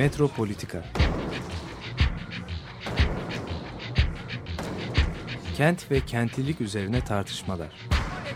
[0.00, 0.82] Metropolitika
[5.56, 7.68] Kent ve kentlilik üzerine tartışmalar.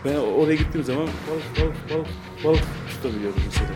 [0.05, 2.07] Ben oraya gittiğim zaman balık balık balık
[2.43, 3.69] balık tutabiliyorum mesela.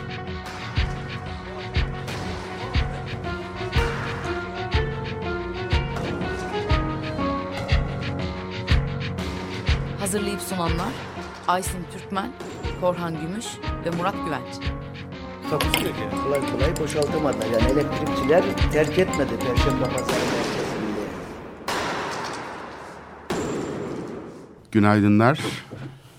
[10.00, 10.94] Hazırlayıp sunanlar
[11.48, 12.32] Aysin Türkmen,
[12.82, 13.46] Korhan Gümüş
[13.86, 14.79] ve Murat Güvenç.
[15.50, 16.24] Takusu yok yani.
[16.24, 17.46] kolay kolay boşaltamadılar.
[17.46, 21.02] Yani elektrikçiler terk etmedi Perşembe Pazarı merkezinde.
[24.72, 25.40] Günaydınlar.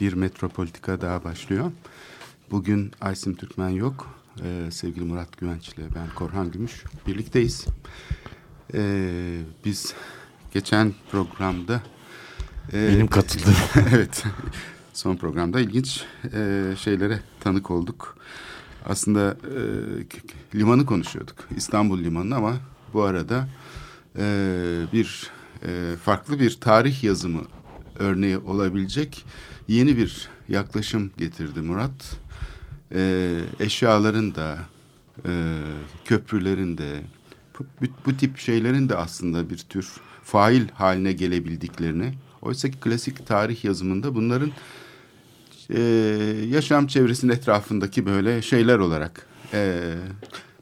[0.01, 1.73] Bir Metropolitika daha başlıyor.
[2.51, 4.07] Bugün Aysim Türkmen yok.
[4.45, 7.67] Ee, sevgili Murat Güvenç ile ben Korhan Gümüş birlikteyiz.
[8.75, 9.95] Ee, biz
[10.53, 11.83] geçen programda
[12.73, 13.55] e, Benim katıldığım.
[13.95, 14.25] evet.
[14.93, 18.17] Son programda ilginç e, şeylere tanık olduk.
[18.87, 19.37] Aslında
[20.55, 21.49] e, limanı konuşuyorduk.
[21.57, 22.57] İstanbul Limanı ama
[22.93, 23.49] bu arada
[24.19, 24.25] e,
[24.93, 25.31] bir
[25.67, 27.43] e, farklı bir tarih yazımı
[27.99, 29.25] örneği olabilecek
[29.69, 32.17] yeni bir yaklaşım getirdi Murat.
[32.95, 34.59] E, eşyaların da
[35.27, 35.59] e,
[36.05, 37.03] köprülerin de
[37.59, 39.91] bu, bu tip şeylerin de aslında bir tür
[40.23, 44.51] fail haline gelebildiklerini oysa ki klasik tarih yazımında bunların
[45.75, 45.81] e,
[46.49, 49.95] yaşam çevresinin etrafındaki böyle şeyler olarak e,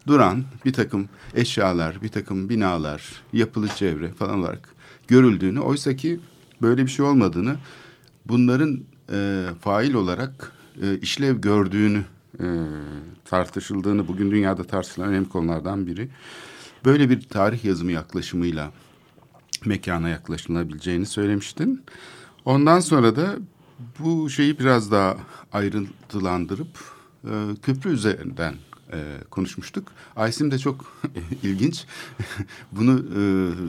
[0.07, 4.69] duran bir takım eşyalar, bir takım binalar, yapılı çevre falan olarak
[5.09, 6.21] görüldüğünü, oysa ki
[6.63, 7.57] böyle bir şey olmadığını,
[8.27, 8.81] bunların
[9.13, 12.05] e, fail olarak e, işlev gördüğünü
[12.41, 12.47] e,
[13.25, 16.09] tartışıldığını, bugün dünyada tartışılan önemli konulardan biri.
[16.85, 18.73] Böyle bir tarih yazımı yaklaşımıyla
[19.65, 21.83] mekana yaklaşılabileceğini söylemiştin.
[22.45, 23.37] Ondan sonra da
[23.99, 25.17] bu şeyi biraz daha
[25.53, 26.79] ayrıntılandırıp
[27.25, 27.31] e,
[27.63, 28.55] köprü üzerinden
[28.93, 28.99] e,
[29.31, 29.93] konuşmuştuk.
[30.17, 31.01] Aysim de çok
[31.43, 31.87] ilginç.
[32.73, 33.21] Bunu e,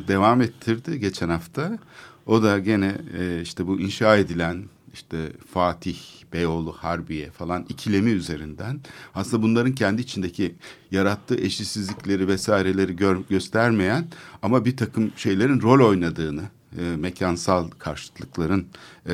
[0.07, 1.79] devam ettirdi geçen hafta.
[2.25, 5.97] O da gene e, işte bu inşa edilen işte Fatih,
[6.33, 8.79] Beyoğlu, Harbiye falan ikilemi üzerinden
[9.15, 10.55] aslında bunların kendi içindeki
[10.91, 14.07] yarattığı eşitsizlikleri vesaireleri gör, göstermeyen
[14.41, 16.43] ama bir takım şeylerin rol oynadığını
[16.77, 18.67] e, mekansal karşıtlıkların
[19.05, 19.11] e,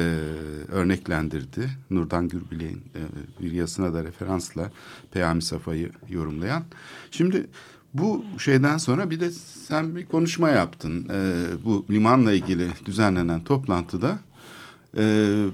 [0.71, 1.69] örneklendirdi.
[1.89, 3.01] Nurdan Gürbilek'in e,
[3.43, 4.71] bir yazısına da referansla
[5.11, 6.63] Peyami Safa'yı yorumlayan.
[7.11, 7.47] Şimdi
[7.93, 9.31] bu şeyden sonra bir de
[9.67, 11.09] sen bir konuşma yaptın.
[11.09, 14.19] E, bu limanla ilgili düzenlenen toplantıda
[14.97, 15.45] e,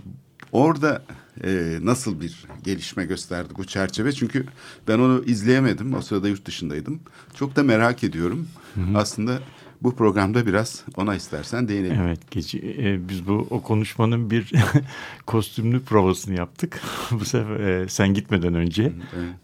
[0.52, 1.04] orada
[1.44, 4.12] e, nasıl bir gelişme gösterdi bu çerçeve?
[4.12, 4.46] Çünkü
[4.88, 5.94] ben onu izleyemedim.
[5.94, 7.00] O sırada yurt dışındaydım.
[7.36, 8.48] Çok da merak ediyorum.
[8.96, 9.40] Aslında
[9.84, 12.02] bu programda biraz ona istersen değinelim.
[12.02, 14.52] Evet, gece e, biz bu o konuşmanın bir
[15.26, 16.82] kostümlü provasını yaptık.
[17.12, 18.94] bu sefer e, sen gitmeden önce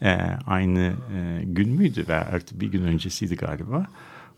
[0.01, 3.87] e, aynı e, gün müydü ve artık bir gün öncesiydi galiba.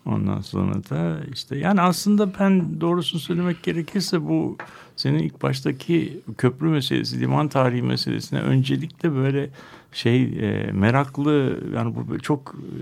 [0.05, 4.57] Ondan sonra da işte yani aslında ben doğrusunu söylemek gerekirse bu
[4.95, 9.49] senin ilk baştaki köprü meselesi, liman tarihi meselesine öncelikle böyle
[9.91, 12.81] şey e, meraklı yani bu çok e,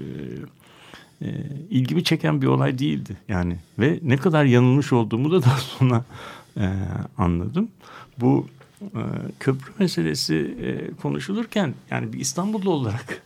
[1.21, 1.27] e,
[1.69, 6.05] ilgimi çeken bir olay değildi yani ve ne kadar yanılmış olduğumu da daha sonra
[6.57, 6.73] e,
[7.17, 7.67] anladım.
[8.19, 8.47] Bu
[8.81, 9.01] e,
[9.39, 13.21] köprü meselesi e, konuşulurken yani bir İstanbullu olarak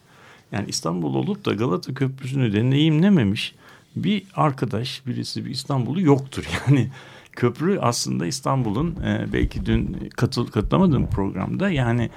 [0.51, 3.56] yani İstanbul olup da Galata Köprüsü'nü deneyimlememiş
[3.96, 6.90] bir arkadaş birisi bir İstanbul'u yoktur yani
[7.31, 12.09] köprü aslında İstanbul'un e, belki dün katıl katılamadığım programda yani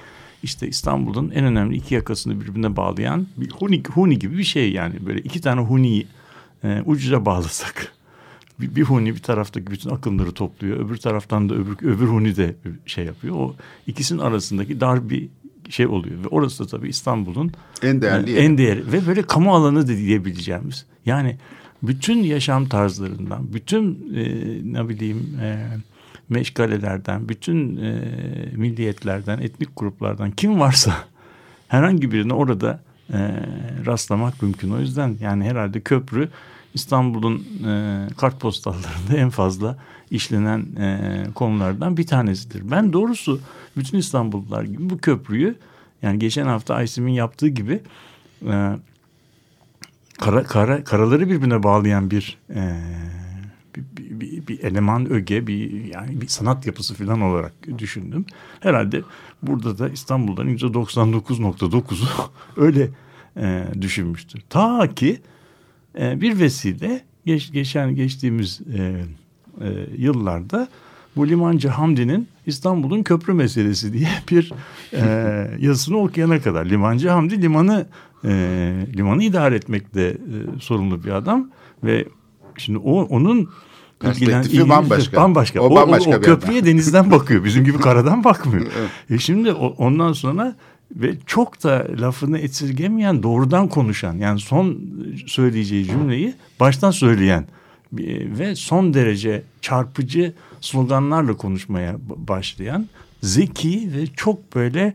[0.45, 5.05] işte İstanbul'un en önemli iki yakasını birbirine bağlayan bir huni, huni gibi bir şey yani.
[5.05, 6.07] Böyle iki tane huniyi
[6.63, 7.91] e, ucuca bağlasak.
[8.59, 10.77] Bir, bir huni bir taraftaki bütün akımları topluyor.
[10.85, 12.55] Öbür taraftan da öbür, öbür huni de
[12.85, 13.35] şey yapıyor.
[13.35, 13.55] O
[13.87, 15.29] ikisinin arasındaki dar bir
[15.69, 16.23] şey oluyor.
[16.23, 17.51] Ve orası da tabii İstanbul'un
[17.83, 18.43] En değerli e, yeri.
[18.45, 20.85] en değerli ve böyle kamu alanı da diyebileceğimiz.
[21.05, 21.37] Yani
[21.83, 24.23] bütün yaşam tarzlarından bütün e,
[24.73, 25.67] ne bileyim e,
[26.29, 28.01] meşgalelerden bütün e,
[28.55, 30.95] milliyetlerden etnik gruplardan kim varsa
[31.67, 32.79] herhangi birine orada
[33.13, 33.17] e,
[33.85, 36.29] rastlamak mümkün o yüzden yani herhalde köprü
[36.73, 39.77] İstanbul'un e, kartpostallarında en fazla
[40.11, 42.71] işlenen e, konulardan bir tanesidir.
[42.71, 43.39] Ben doğrusu
[43.77, 45.55] bütün İstanbullular gibi bu köprüyü
[46.01, 47.81] yani geçen hafta Aysim'in yaptığı gibi
[48.47, 48.75] e,
[50.19, 52.81] kara, kara, karaları birbirine bağlayan bir, e,
[53.77, 58.25] bir, bir, bir, eleman öge bir yani bir sanat yapısı falan olarak düşündüm.
[58.59, 59.01] Herhalde
[59.41, 62.89] burada da İstanbul'dan %99.9'u öyle
[63.37, 64.41] e, düşünmüştür.
[64.49, 65.21] Ta ki
[65.99, 69.05] e, bir vesile geç, geçen geçtiğimiz e,
[69.61, 70.67] e, yıllarda
[71.15, 74.53] bu limancı Hamdi'nin İstanbul'un köprü meselesi diye bir
[74.93, 75.05] e,
[75.59, 76.65] yazısını okuyana kadar.
[76.65, 77.87] Limancı Hamdi limanı
[78.23, 78.29] e,
[78.97, 80.15] limanı idare etmekle e,
[80.59, 81.49] sorumlu bir adam
[81.83, 82.05] ve
[82.57, 83.49] şimdi o onun
[83.99, 85.17] Perspektifi ilgilen- bambaşka.
[85.17, 85.61] Bambaşka.
[85.61, 87.43] O O, o, bambaşka o bir köprüye denizden bakıyor.
[87.43, 88.65] Bizim gibi karadan bakmıyor.
[89.09, 90.55] E şimdi o- ondan sonra
[90.95, 94.77] ve çok da lafını esirgemeyen doğrudan konuşan yani son
[95.27, 97.41] söyleyeceği cümleyi baştan söyleyen
[97.97, 102.87] e, ve son derece çarpıcı sloganlarla konuşmaya başlayan
[103.23, 104.93] zeki ve çok böyle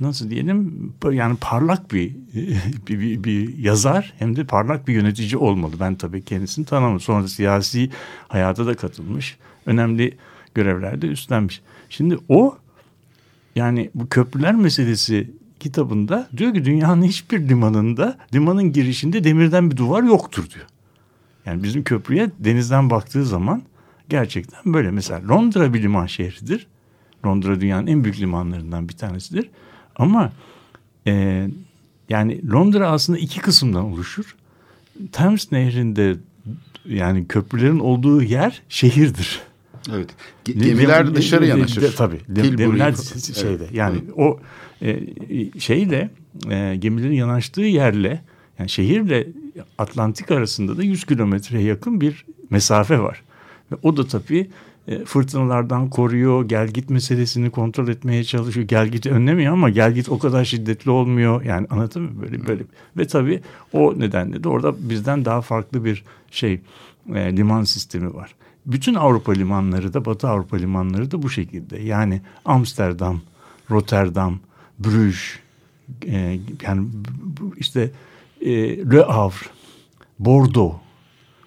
[0.00, 2.16] nasıl diyelim yani parlak bir
[2.88, 5.72] bir, bir, bir yazar hem de parlak bir yönetici olmalı.
[5.80, 7.00] Ben tabii kendisini tanımam.
[7.00, 7.90] Sonra siyasi
[8.28, 9.36] hayata da katılmış.
[9.66, 10.16] Önemli
[10.54, 11.62] görevlerde üstlenmiş.
[11.88, 12.58] Şimdi o
[13.56, 15.30] yani bu köprüler meselesi
[15.60, 20.66] kitabında diyor ki dünyanın hiçbir limanında limanın girişinde demirden bir duvar yoktur diyor.
[21.46, 23.62] Yani bizim köprüye denizden baktığı zaman
[24.08, 24.90] gerçekten böyle.
[24.90, 26.66] Mesela Londra bir liman şehridir.
[27.26, 29.50] Londra dünyanın en büyük limanlarından bir tanesidir.
[29.96, 30.32] Ama
[31.06, 31.46] e,
[32.08, 34.36] yani Londra aslında iki kısımdan oluşur.
[35.12, 36.16] Thames Nehri'nde
[36.88, 39.40] yani köprülerin olduğu yer şehirdir.
[39.92, 40.10] Evet.
[40.46, 41.82] Ge- Gemiler Dem- dışarı yanaşır.
[41.82, 42.20] de- tabii.
[42.56, 42.94] Gemiler
[43.34, 43.72] şeyde Evet.
[43.72, 44.40] yani o
[44.82, 45.00] e,
[45.60, 46.10] şeyle
[46.50, 48.22] e, gemilerin yanaştığı yerle
[48.58, 49.26] yani şehirle
[49.78, 53.22] Atlantik arasında da 100 kilometreye yakın bir mesafe var.
[53.72, 54.50] Ve o da tabii
[55.04, 58.66] fırtınalardan koruyor, gel git meselesini kontrol etmeye çalışıyor.
[58.66, 61.42] Gel git önlemiyor ama gel git o kadar şiddetli olmuyor.
[61.42, 62.10] Yani anladın mı?
[62.22, 62.62] Böyle böyle.
[62.96, 63.40] Ve tabii
[63.72, 66.60] o nedenle de orada bizden daha farklı bir şey
[67.14, 68.34] e, liman sistemi var.
[68.66, 71.78] Bütün Avrupa limanları da Batı Avrupa limanları da bu şekilde.
[71.82, 73.20] Yani Amsterdam,
[73.70, 74.38] Rotterdam,
[74.78, 75.38] Bruges,
[76.06, 76.86] e, yani
[77.56, 77.90] işte
[78.40, 78.50] e,
[78.90, 79.46] Le Havre,
[80.18, 80.76] Bordeaux.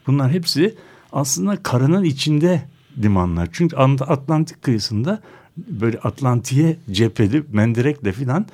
[0.08, 0.76] Bunlar hepsi
[1.12, 2.64] aslında karanın içinde
[2.98, 3.50] limanlar.
[3.52, 5.22] Çünkü Ant- Atlantik kıyısında
[5.58, 8.46] böyle Atlantik'e cepheli menderekle filan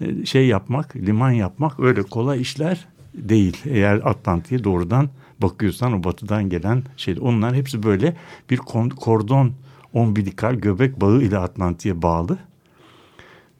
[0.00, 3.56] e, şey yapmak, liman yapmak öyle kolay işler değil.
[3.64, 5.08] Eğer Atlantik'e doğrudan
[5.42, 7.16] bakıyorsan o batıdan gelen şey.
[7.20, 8.16] Onlar hepsi böyle
[8.50, 8.56] bir
[8.96, 9.52] kordon
[9.92, 12.38] ombilikal göbek bağı ile Atlantik'e bağlı.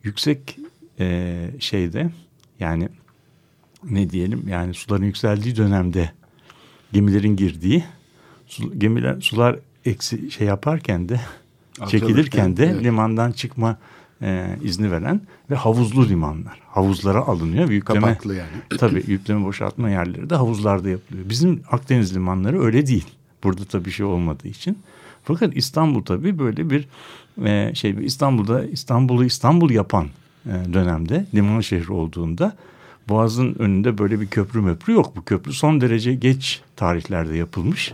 [0.03, 0.59] Yüksek
[1.01, 2.11] e, şeyde
[2.61, 2.89] yani
[3.91, 6.11] ne diyelim yani suların yükseldiği dönemde
[6.93, 7.85] gemilerin girdiği
[8.47, 11.21] su, gemiler sular eksi şey yaparken de
[11.89, 12.85] çekilirken de evet.
[12.85, 13.77] limandan çıkma
[14.23, 15.21] e, izni veren
[15.51, 16.61] ve havuzlu limanlar.
[16.69, 17.69] Havuzlara alınıyor.
[17.69, 18.51] ve Yükleme, Kapaklı yani.
[18.79, 21.29] Tabii yükleme boşaltma yerleri de havuzlarda yapılıyor.
[21.29, 23.07] Bizim Akdeniz limanları öyle değil.
[23.45, 24.79] Burada tabii bir şey olmadığı için.
[25.25, 26.89] Fakat İstanbul tabii böyle bir
[27.45, 30.07] e, şey İstanbul'da İstanbul'u İstanbul yapan
[30.47, 32.57] e, dönemde liman şehri olduğunda
[33.09, 35.17] Boğaz'ın önünde böyle bir köprü möprü yok.
[35.17, 37.93] Bu köprü son derece geç tarihlerde yapılmış.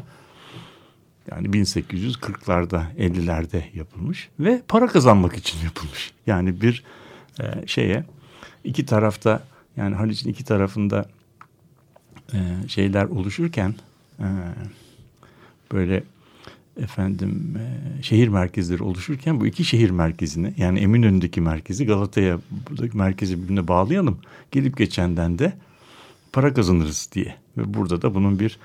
[1.30, 6.12] Yani 1840'larda 50'lerde yapılmış ve para kazanmak için yapılmış.
[6.26, 6.84] Yani bir
[7.40, 8.04] e, şeye
[8.64, 9.42] iki tarafta
[9.76, 11.08] yani Haliç'in iki tarafında
[12.32, 12.38] e,
[12.68, 13.74] şeyler oluşurken
[14.18, 14.26] e,
[15.72, 16.02] böyle
[16.82, 22.38] efendim e, şehir merkezleri oluşurken bu iki şehir merkezini yani Eminönü'ndeki merkezi Galata'ya
[22.70, 24.18] buradaki merkezi birbirine bağlayalım.
[24.52, 25.52] Gelip geçenden de
[26.32, 27.36] para kazanırız diye.
[27.56, 28.58] Ve burada da bunun bir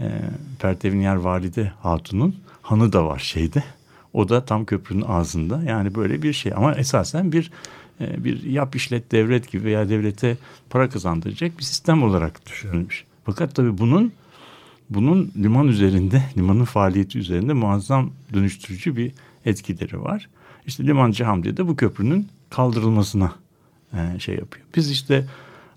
[0.00, 0.20] e,
[0.58, 3.64] Pertevniyar Valide Hatun'un hanı da var şeyde.
[4.12, 5.62] O da tam köprünün ağzında.
[5.62, 7.50] Yani böyle bir şey ama esasen bir
[8.00, 10.36] e, bir yap işlet devlet gibi veya devlete
[10.70, 13.04] para kazandıracak bir sistem olarak düşünülmüş.
[13.24, 14.12] Fakat tabii bunun
[14.90, 19.12] bunun liman üzerinde, limanın faaliyeti üzerinde muazzam dönüştürücü bir
[19.44, 20.28] etkileri var.
[20.66, 23.32] İşte Limancı Hamdi de bu köprünün kaldırılmasına
[23.92, 24.66] e, şey yapıyor.
[24.76, 25.26] Biz işte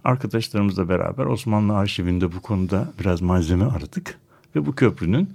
[0.03, 4.17] arkadaşlarımızla beraber Osmanlı arşivinde bu konuda biraz malzeme aradık.
[4.55, 5.29] Ve bu köprünün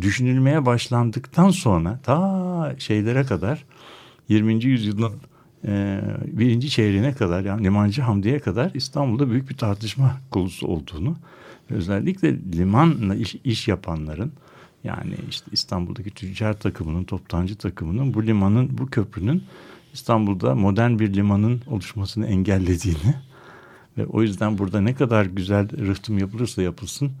[0.00, 3.64] düşünülmeye başlandıktan sonra ta şeylere kadar
[4.28, 4.64] 20.
[4.64, 5.12] yüzyılın
[5.66, 11.16] e, birinci çeyreğine kadar yani Limancı Hamdi'ye kadar İstanbul'da büyük bir tartışma konusu olduğunu
[11.70, 14.32] özellikle limanla iş, iş yapanların
[14.84, 19.44] yani işte İstanbul'daki tüccar takımının, toptancı takımının bu limanın, bu köprünün
[19.92, 23.14] İstanbul'da modern bir limanın oluşmasını engellediğini
[23.98, 27.12] ve o yüzden burada ne kadar güzel rıhtım yapılırsa yapılsın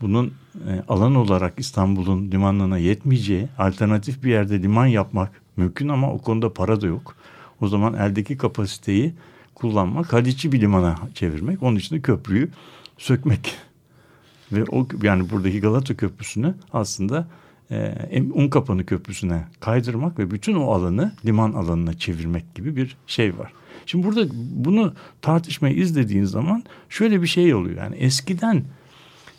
[0.00, 0.32] bunun
[0.68, 6.52] e, alan olarak İstanbul'un limanlarına yetmeyeceği alternatif bir yerde liman yapmak mümkün ama o konuda
[6.52, 7.16] para da yok.
[7.60, 9.14] O zaman eldeki kapasiteyi
[9.54, 12.50] kullanmak, Haliç'i bir limana çevirmek, onun için de köprüyü
[12.98, 13.56] sökmek.
[14.52, 17.28] Ve o yani buradaki Galata Köprüsü'nü aslında
[17.70, 23.52] e, Unkapanı Köprüsü'ne kaydırmak ve bütün o alanı liman alanına çevirmek gibi bir şey var.
[23.86, 27.76] Şimdi burada bunu tartışmayı izlediğin zaman şöyle bir şey oluyor.
[27.76, 28.64] Yani eskiden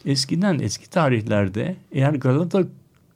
[0.06, 2.64] eskiden eski tarihlerde eğer Galata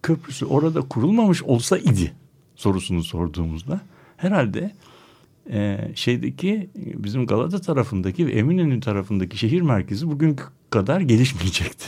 [0.04, 2.14] Köprüsü orada kurulmamış olsa idi
[2.56, 3.82] sorusunu sorduğumuzda
[4.18, 4.72] herhalde
[5.52, 11.86] e, şeydeki bizim Galata tarafındaki ve Eminönü tarafındaki şehir merkezi bugünkü kadar gelişmeyecekti.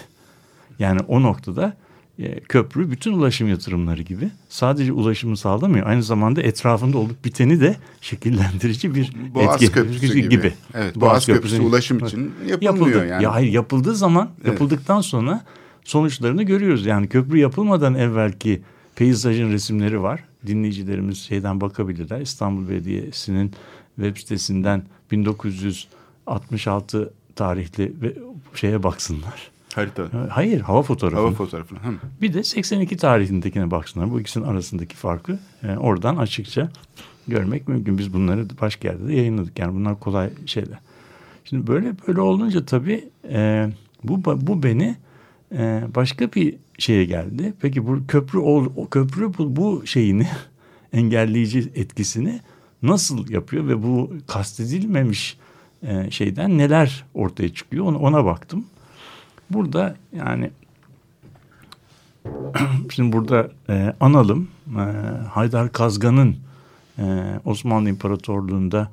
[0.80, 1.78] Yani o noktada
[2.20, 5.88] e, köprü bütün ulaşım yatırımları gibi sadece ulaşımı sağlamıyor.
[5.88, 10.54] Aynı zamanda etrafında olup biteni de şekillendirici bir Boğaz etki Köprüsü gibi.
[10.74, 13.08] Evet, Boğaz, Köprüsü ulaşım için yapılmıyor yapıldı.
[13.08, 13.24] yani.
[13.24, 14.48] Ya hayır yapıldığı zaman Evet.
[14.48, 15.46] yapıldıktan sonra
[15.84, 16.86] sonuçlarını görüyoruz.
[16.86, 18.62] Yani köprü yapılmadan evvelki
[18.96, 20.24] peyzajın resimleri var.
[20.48, 22.22] Dinleyicilerimiz şeyden bakabilirler.
[22.22, 23.52] İstanbul Belediyesi'nin
[23.96, 27.94] web sitesinden 1966 tarihli
[28.56, 29.52] şeye baksınlar.
[29.78, 30.04] Harita.
[30.30, 31.22] Hayır hava fotoğrafı.
[31.22, 31.76] Hava fotoğrafı.
[32.22, 34.12] Bir de 82 tarihindekine baksınlar.
[34.12, 36.70] Bu ikisinin arasındaki farkı e, oradan açıkça
[37.28, 37.98] görmek mümkün.
[37.98, 39.60] Biz bunları başka yerde de yayınladık.
[39.60, 40.80] Yani bunlar kolay şeyler.
[41.46, 43.70] Şimdi böyle böyle olunca tabii e,
[44.04, 44.96] bu bu beni
[45.52, 47.54] e, başka bir şeye geldi.
[47.62, 50.28] Peki bu köprü ol, o köprü bu, bu şeyini
[50.94, 52.40] engelleyici etkisini
[52.82, 55.38] nasıl yapıyor ve bu kastedilmemiş
[55.84, 58.66] e, şeyden neler ortaya çıkıyor ona, ona baktım.
[59.54, 60.52] Burada yani
[62.90, 64.82] şimdi burada e, analım e,
[65.28, 66.36] Haydar Kazgan'ın
[67.00, 67.04] e,
[67.46, 68.92] Osmanlı İmparatorluğu'nda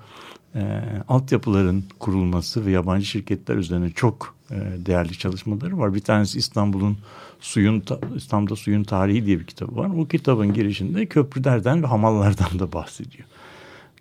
[0.54, 5.94] e, altyapıların kurulması ve yabancı şirketler üzerine çok e, değerli çalışmaları var.
[5.94, 6.98] Bir tanesi İstanbul'un
[7.40, 7.84] suyun
[8.16, 9.90] İstanbul'da suyun tarihi diye bir kitabı var.
[9.96, 13.28] O kitabın girişinde köprülerden ve hamallardan da bahsediyor.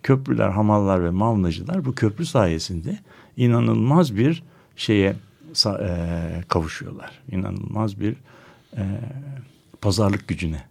[0.02, 2.98] Köprüler, hamallar ve mavnacılar bu köprü sayesinde
[3.36, 4.42] inanılmaz bir
[4.76, 5.16] şeye
[5.80, 7.10] e, kavuşuyorlar.
[7.30, 8.12] İnanılmaz bir
[8.76, 8.82] e,
[9.80, 10.64] pazarlık gücüne.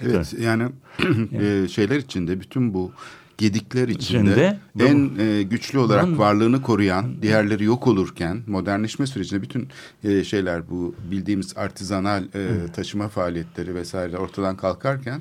[0.00, 0.64] Evet yani
[1.32, 2.92] e, şeyler içinde bütün bu
[3.38, 9.42] gedikler içinde bu- en e, güçlü olarak Ben- varlığını koruyan, diğerleri yok olurken modernleşme sürecinde
[9.42, 9.68] bütün
[10.04, 15.20] e, şeyler bu bildiğimiz artizanal e, taşıma faaliyetleri vesaire ortadan kalkarken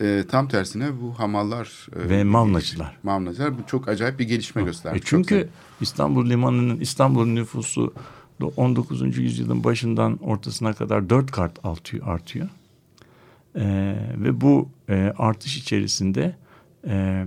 [0.00, 2.96] e, tam tersine bu hamallar e, Ve mavnacılar.
[3.02, 5.02] Mavnacılar bu çok acayip bir gelişme E göstermiş.
[5.04, 5.48] çünkü
[5.80, 7.94] İstanbul Limanı'nın İstanbul nüfusu
[8.46, 9.18] 19.
[9.18, 12.06] yüzyılın başından ortasına kadar dört kart artıyor.
[12.06, 12.48] artıyor.
[13.56, 13.64] E,
[14.16, 16.36] ve bu e, artış içerisinde
[16.86, 17.26] e,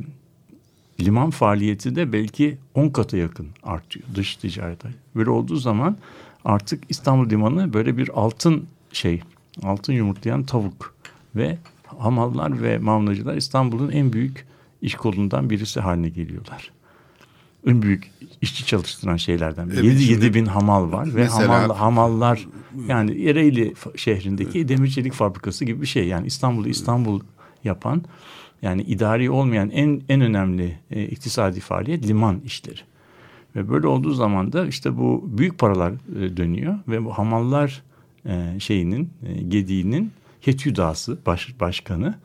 [0.99, 4.89] liman faaliyeti de belki 10 kata yakın artıyor dış ticarete.
[5.15, 5.97] Böyle olduğu zaman
[6.45, 9.21] artık İstanbul Limanı böyle bir altın şey,
[9.63, 10.95] altın yumurtlayan tavuk
[11.35, 14.45] ve hamallar ve mavnacılar İstanbul'un en büyük
[14.81, 16.71] iş kolundan birisi haline geliyorlar.
[17.65, 19.75] En büyük işçi çalıştıran şeylerden biri.
[19.75, 22.47] Evet, 7, şimdi 7 bin hamal var ve mesela- hamal, hamallar
[22.87, 26.07] yani Ereğli şehrindeki demircilik fabrikası gibi bir şey.
[26.07, 27.21] Yani İstanbul'u İstanbul
[27.63, 28.03] yapan
[28.61, 32.79] yani idari olmayan en en önemli e, iktisadi faaliyet liman işleri.
[33.55, 37.83] Ve böyle olduğu zaman da işte bu büyük paralar e, dönüyor ve bu hamallar
[38.25, 42.15] e, şeyinin e, gediğinin Hetüdası baş, başkanı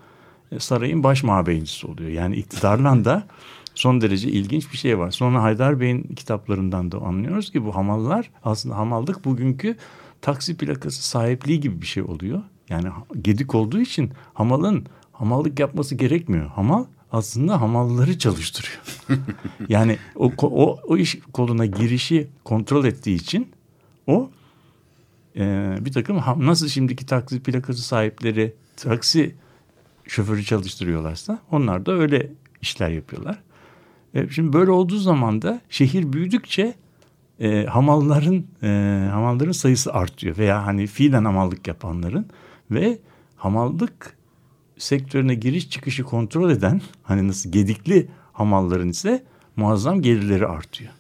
[0.53, 2.11] e, sarayın baş mabeyncisi oluyor.
[2.11, 3.27] Yani iktidarla da
[3.75, 5.11] son derece ilginç bir şey var.
[5.11, 9.77] Sonra Haydar Bey'in kitaplarından da anlıyoruz ki bu hamallar aslında hamallık bugünkü
[10.21, 12.43] taksi plakası sahipliği gibi bir şey oluyor.
[12.69, 12.89] Yani
[13.23, 16.47] gedik olduğu için hamalın hamallık yapması gerekmiyor.
[16.47, 18.81] Hamal aslında hamalları çalıştırıyor.
[19.69, 23.49] yani o, o, o iş koluna girişi kontrol ettiği için
[24.07, 24.31] o
[25.37, 29.35] e, bir takım nasıl şimdiki taksi plakası sahipleri taksi
[30.07, 33.39] şoförü çalıştırıyorlarsa onlar da öyle işler yapıyorlar.
[34.15, 36.75] E, şimdi böyle olduğu zaman da şehir büyüdükçe
[37.41, 42.27] e, hamalların e, hamalların sayısı artıyor veya hani fiilen hamallık yapanların
[42.71, 42.99] ve
[43.37, 44.17] hamallık
[44.79, 49.23] sektörüne giriş çıkışı kontrol eden hani nasıl gedikli hamalların ise
[49.57, 50.91] muazzam gelirleri artıyor.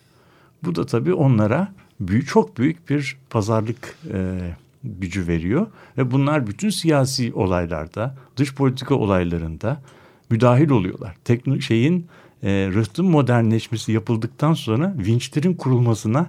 [0.64, 4.38] Bu da tabii onlara büyük, çok büyük bir pazarlık e,
[4.84, 5.66] gücü veriyor
[5.98, 9.82] ve bunlar bütün siyasi olaylarda, dış politika olaylarında
[10.30, 11.16] müdahil oluyorlar.
[11.24, 12.06] Tekno şeyin
[12.42, 16.26] e, rıhtım modernleşmesi yapıldıktan sonra vinçlerin kurulmasına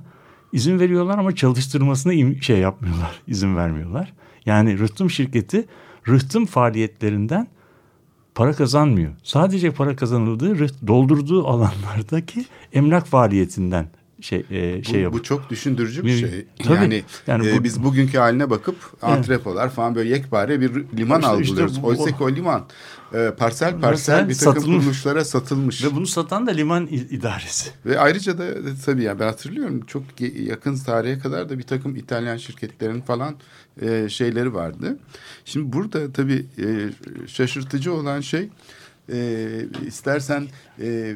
[0.54, 4.14] izin veriyorlar ama çalıştırmasına im- şey yapmıyorlar, izin vermiyorlar.
[4.46, 5.66] Yani rıhtım şirketi
[6.08, 7.48] rıhtım faaliyetlerinden
[8.36, 9.12] para kazanmıyor.
[9.24, 13.86] Sadece para kazanıldığı rıht- doldurduğu alanlardaki emlak faaliyetinden
[14.22, 16.46] şey e, şey bu, bu çok düşündürücü bir şey.
[16.64, 16.76] Tabii.
[16.76, 21.32] Yani, Yani e, bu- biz bugünkü haline bakıp antrepolar falan böyle yekpare bir liman İşte-
[21.42, 21.84] işte algılıyoruz.
[21.84, 22.66] bu- Oysa ki o liman
[23.14, 24.80] e, parsel parsel bir takım satılmış.
[24.84, 25.84] kuruluşlara satılmış.
[25.86, 27.70] Ve bunu satan da liman idaresi.
[27.86, 28.54] Ve ayrıca da e,
[28.86, 30.04] tabii yani ben hatırlıyorum çok
[30.48, 33.36] yakın tarihe kadar da bir takım İtalyan şirketlerin falan
[33.82, 35.00] e, şeyleri vardı.
[35.46, 36.68] Şimdi burada tabii e,
[37.28, 38.50] şaşırtıcı olan şey
[39.10, 39.50] e,
[39.88, 40.48] istersen
[40.82, 41.16] e,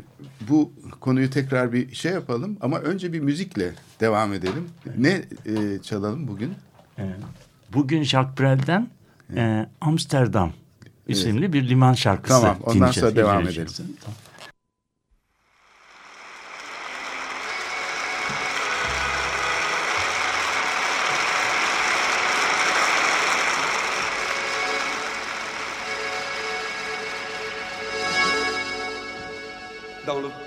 [0.49, 4.69] bu konuyu tekrar bir şey yapalım ama önce bir müzikle devam edelim.
[4.97, 6.53] Ne e, çalalım bugün?
[6.99, 7.03] E,
[7.73, 8.87] bugün Jacques Brel'den
[9.35, 10.53] e, Amsterdam
[11.07, 13.67] isimli bir liman şarkısı Tamam, ondan dinleyeceğiz, sonra devam edelim.
[13.77, 14.17] Tamam.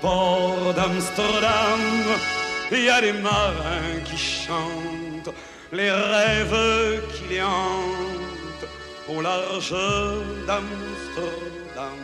[0.01, 1.81] Port d'Amsterdam,
[2.71, 5.33] il y a des marins qui chantent
[5.71, 8.67] les rêves qui les hantent
[9.07, 9.75] au large
[10.47, 11.99] d'Amsterdam.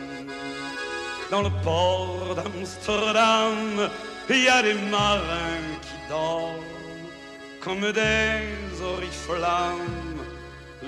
[1.30, 3.90] Dans le port d'Amsterdam,
[4.28, 6.76] il y a des marins qui dorment
[7.60, 10.20] comme des oriflammes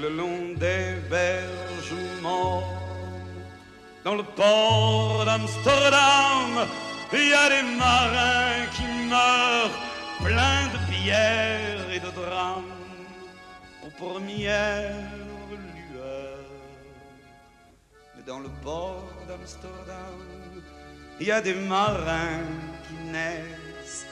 [0.00, 2.64] le long des berges mortes.
[4.04, 6.66] Dans le port d'Amsterdam,
[7.12, 9.78] il y a des marins qui meurent
[10.22, 12.64] pleins de pierres et de drames
[13.84, 14.94] aux premières
[15.92, 16.44] lueurs.
[18.14, 20.18] Mais dans le port d'Amsterdam,
[21.20, 22.44] il y a des marins
[22.86, 24.06] qui naissent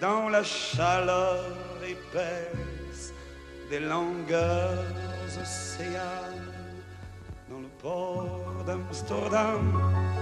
[0.00, 1.44] dans la chaleur
[1.84, 3.12] épaisse
[3.68, 4.84] des longueurs
[5.40, 6.54] océanes
[7.50, 10.19] dans le port d'Amsterdam.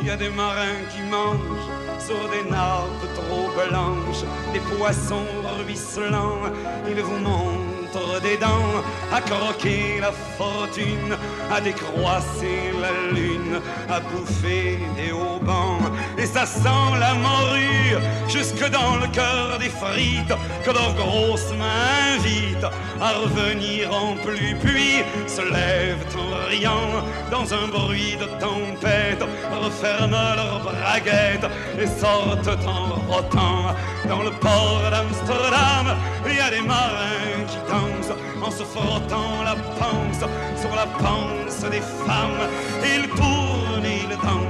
[0.00, 5.26] Il y a des marins qui mangent sur des nappes trop blanches, des poissons
[5.58, 6.42] ruisselants.
[6.88, 11.16] Ils vous montrent des dents à croquer la fortune,
[11.50, 15.67] à décroisser la lune, à bouffer des haubans.
[16.18, 17.96] Et ça sent la morue
[18.28, 20.34] jusque dans le cœur des frites
[20.64, 22.66] que leurs grosses mains invitent
[23.00, 24.54] à revenir en pluie.
[24.60, 29.22] Puis se lèvent en riant dans un bruit de tempête,
[29.62, 31.48] referment leurs braguettes
[31.80, 33.74] et sortent en rotant.
[34.08, 35.96] Dans le port d'Amsterdam,
[36.26, 40.24] il y a des marins qui dansent en se frottant la panse
[40.60, 42.48] sur la panse des femmes.
[42.82, 44.47] Ils tournent, ils dansent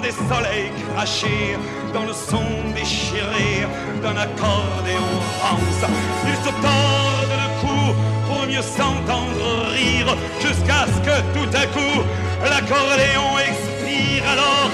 [0.00, 1.56] des soleils crachés
[1.92, 3.66] dans le son déchiré
[4.02, 5.84] d'un accordéon rance.
[6.26, 7.94] Ils se tordent le cou
[8.26, 12.00] pour mieux s'entendre rire jusqu'à ce que tout à coup
[12.44, 14.70] l'accordéon expire alors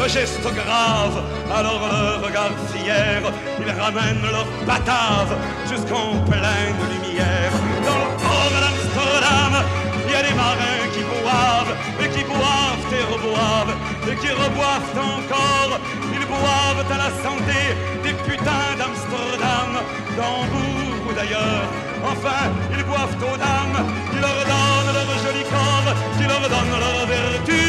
[0.00, 3.20] le geste grave, alors le regard fier,
[3.60, 5.36] ils ramènent leur batave
[5.68, 7.52] jusqu'en pleine lumière.
[7.84, 9.64] Dans le port d'Amsterdam,
[10.06, 13.74] il y a des marins qui boivent et qui boivent et reboivent
[14.10, 15.72] et qui reboivent encore.
[16.14, 17.60] Ils boivent à la santé
[18.02, 19.70] des putains d'Amsterdam,
[20.16, 21.64] d'Hambourg ou d'ailleurs.
[22.12, 22.42] Enfin,
[22.72, 23.78] ils boivent aux dames
[24.10, 27.62] qui leur donnent leur joli corps, qui leur donnent leur vertu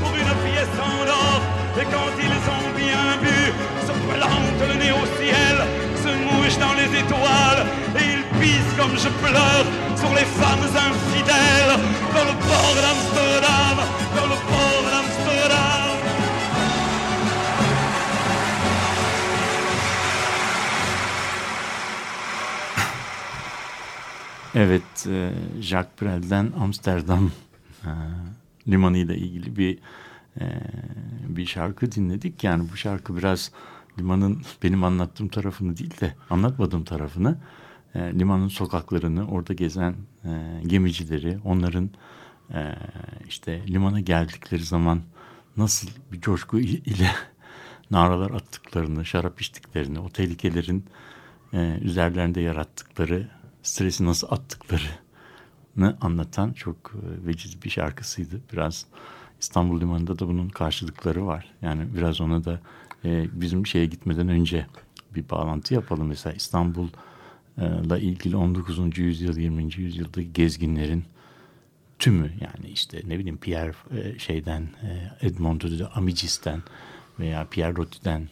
[0.00, 1.40] pour une pièce en or.
[1.80, 3.38] Et quand ils ont bien bu,
[3.86, 5.56] se plantent le nez au ciel,
[6.04, 7.62] se mouchent dans les étoiles,
[7.98, 11.74] et ils pissent comme je pleure sur les femmes infidèles
[12.14, 13.76] dans le port d'Amsterdam,
[14.16, 15.25] dans le port d'Amsterdam.
[24.56, 27.30] Evet, e, Jacques Brel'den Amsterdam
[27.84, 27.90] e,
[28.68, 29.78] limanı ile ilgili bir
[30.40, 30.44] e,
[31.28, 32.44] bir şarkı dinledik.
[32.44, 33.52] Yani bu şarkı biraz
[33.98, 37.38] limanın benim anlattığım tarafını değil de anlatmadığım tarafını,
[37.94, 39.94] e, limanın sokaklarını, orada gezen
[40.66, 41.90] gemicileri, onların
[43.28, 45.00] işte limana geldikleri zaman
[45.56, 47.10] nasıl bir coşku ile
[47.90, 50.84] naralar attıklarını, şarap içtiklerini, o tehlikelerin
[51.82, 53.28] üzerlerinde yarattıkları
[53.66, 58.40] stresi nasıl attıklarını anlatan çok e, veciz bir şarkısıydı.
[58.52, 58.86] Biraz
[59.40, 61.54] İstanbul Limanı'nda da bunun karşılıkları var.
[61.62, 62.60] Yani biraz ona da
[63.04, 64.66] e, bizim şeye gitmeden önce
[65.14, 66.06] bir bağlantı yapalım.
[66.06, 68.98] Mesela İstanbul'la ilgili 19.
[68.98, 69.74] yüzyıl, 20.
[69.76, 71.04] yüzyıldaki gezginlerin
[71.98, 76.62] tümü yani işte ne bileyim Pierre e, şeyden e, Edmond de Amicis'ten
[77.20, 78.28] veya Pierre Loti'den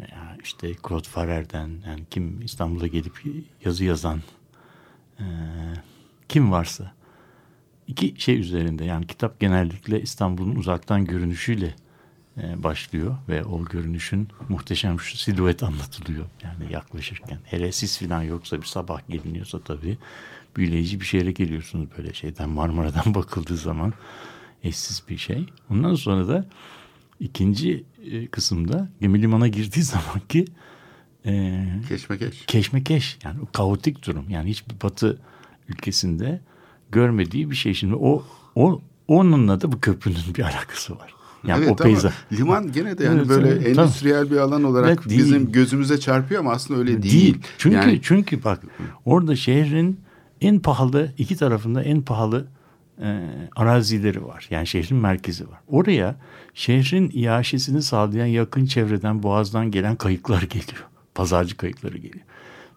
[0.00, 3.22] veya işte Claude Farrer'den yani kim İstanbul'a gelip
[3.64, 4.20] yazı yazan
[5.18, 5.24] e,
[6.28, 6.92] kim varsa.
[7.86, 11.74] İki şey üzerinde yani kitap genellikle İstanbul'un uzaktan görünüşüyle
[12.42, 16.26] e, başlıyor ve o görünüşün muhteşem şu silüet anlatılıyor.
[16.42, 19.98] Yani yaklaşırken hele sis falan yoksa bir sabah geliniyorsa tabii
[20.56, 23.92] büyüleyici bir şehre geliyorsunuz böyle şeyden Marmara'dan bakıldığı zaman.
[24.62, 25.46] Eşsiz bir şey.
[25.70, 26.46] Ondan sonra da
[27.20, 30.44] ikinci e, kısımda gemi limana girdiği zamanki
[31.26, 32.46] e, Keşmekeş.
[32.46, 35.18] keşmekeş yani kaotik durum yani hiçbir batı
[35.68, 36.40] ülkesinde
[36.92, 37.74] görmediği bir şey.
[37.74, 41.14] Şimdi o, o onunla da bu köprünün bir alakası var.
[41.46, 42.12] Yani evet o peyzaj.
[42.32, 45.20] liman gene de yani Evet, böyle evet, endüstriyel bir alan olarak Evet, değil.
[45.20, 47.14] bizim gözümüze çarpıyor ama aslında öyle değil.
[47.22, 47.38] Değil.
[47.58, 48.62] Çünkü Yani çünkü bak
[49.04, 50.00] orada şehrin
[50.40, 52.46] en pahalı iki tarafında en pahalı
[53.02, 53.20] e,
[53.56, 54.46] arazileri var.
[54.50, 55.58] Yani şehrin merkezi var.
[55.68, 56.16] Oraya
[56.54, 60.84] şehrin iaşesini sağlayan yakın çevreden boğazdan gelen kayıklar geliyor.
[61.14, 62.24] Pazarcı kayıkları geliyor.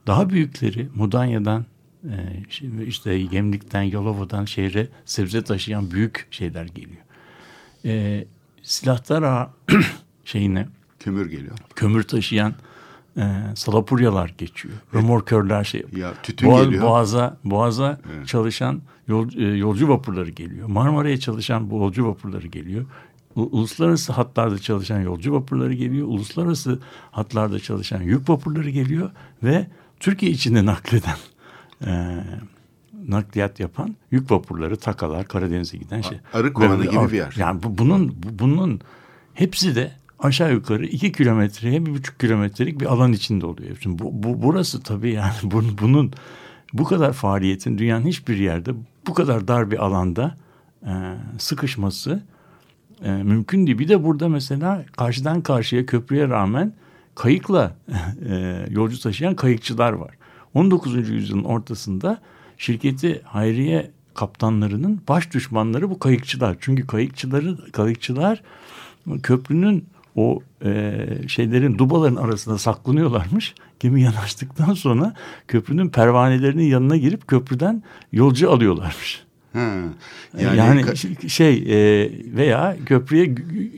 [0.08, 1.66] Daha büyükleri Mudanya'dan
[2.04, 2.44] e,
[2.88, 7.02] işte Gemlik'ten Yalova'dan şehre sebze taşıyan büyük şeyler geliyor.
[7.86, 8.26] E,
[8.64, 9.50] silahlar
[10.26, 10.68] şeyine
[11.00, 11.58] Kömür geliyor.
[11.76, 12.54] kömür taşıyan
[13.18, 13.24] e,
[13.56, 14.74] salapuryalar geçiyor.
[14.94, 16.84] Römorkörler şey Ya tütün Boğaz- geliyor.
[16.84, 18.28] Boğaza, Boğaza Evet.
[18.28, 20.68] çalışan yol, e, yolcu vapurları geliyor.
[20.68, 22.86] Marmara'ya çalışan bu yolcu vapurları geliyor.
[23.42, 26.08] Uluslararası hatlarda çalışan yolcu vapurları geliyor.
[26.08, 26.80] Uluslararası
[27.12, 29.12] hatlarda çalışan yük vapurları geliyor.
[29.44, 29.68] Ve
[30.00, 31.18] Türkiye içinde nakleden
[31.86, 32.24] e,
[33.08, 36.18] nakliyat yapan yük vapurları, takalar, Karadeniz'e giden şey.
[36.34, 37.34] Arı kovanı gibi bir yer.
[37.38, 38.82] Yani bu, bunun bu- bunun
[39.34, 43.78] hepsi de aşağı yukarı iki kilometreye bir buçuk kilometrelik bir alan içinde oluyor.
[43.82, 46.14] Şimdi bu, bu burası tabii yani bunun, bunun
[46.74, 48.72] bu kadar faaliyetin dünyanın hiçbir yerde
[49.08, 50.38] bu kadar dar bir alanda
[50.86, 50.92] e,
[51.38, 52.24] sıkışması
[53.04, 53.80] e, mümkün değil.
[53.80, 56.74] Bir de burada mesela karşıdan karşıya köprüye rağmen
[57.16, 57.76] kayıkla
[58.30, 60.16] e, yolcu taşıyan kayıkçılar var.
[60.54, 61.10] 19.
[61.10, 62.22] yüzyılın ortasında
[62.58, 66.58] şirketi Hayriye kaptanlarının baş düşmanları bu kayıkçılar.
[66.60, 68.42] Çünkü kayıkçıları kayıkçılar
[69.24, 73.56] köprünün o e, şeylerin dubaların arasında saklanıyorlarmış.
[73.80, 75.14] Gemi yanaştıktan sonra
[75.48, 79.27] köprünün pervanelerinin yanına girip köprüden yolcu alıyorlarmış.
[79.58, 79.74] Ha.
[80.42, 80.98] Yani, Yani,
[81.30, 83.36] şey e, veya köprüye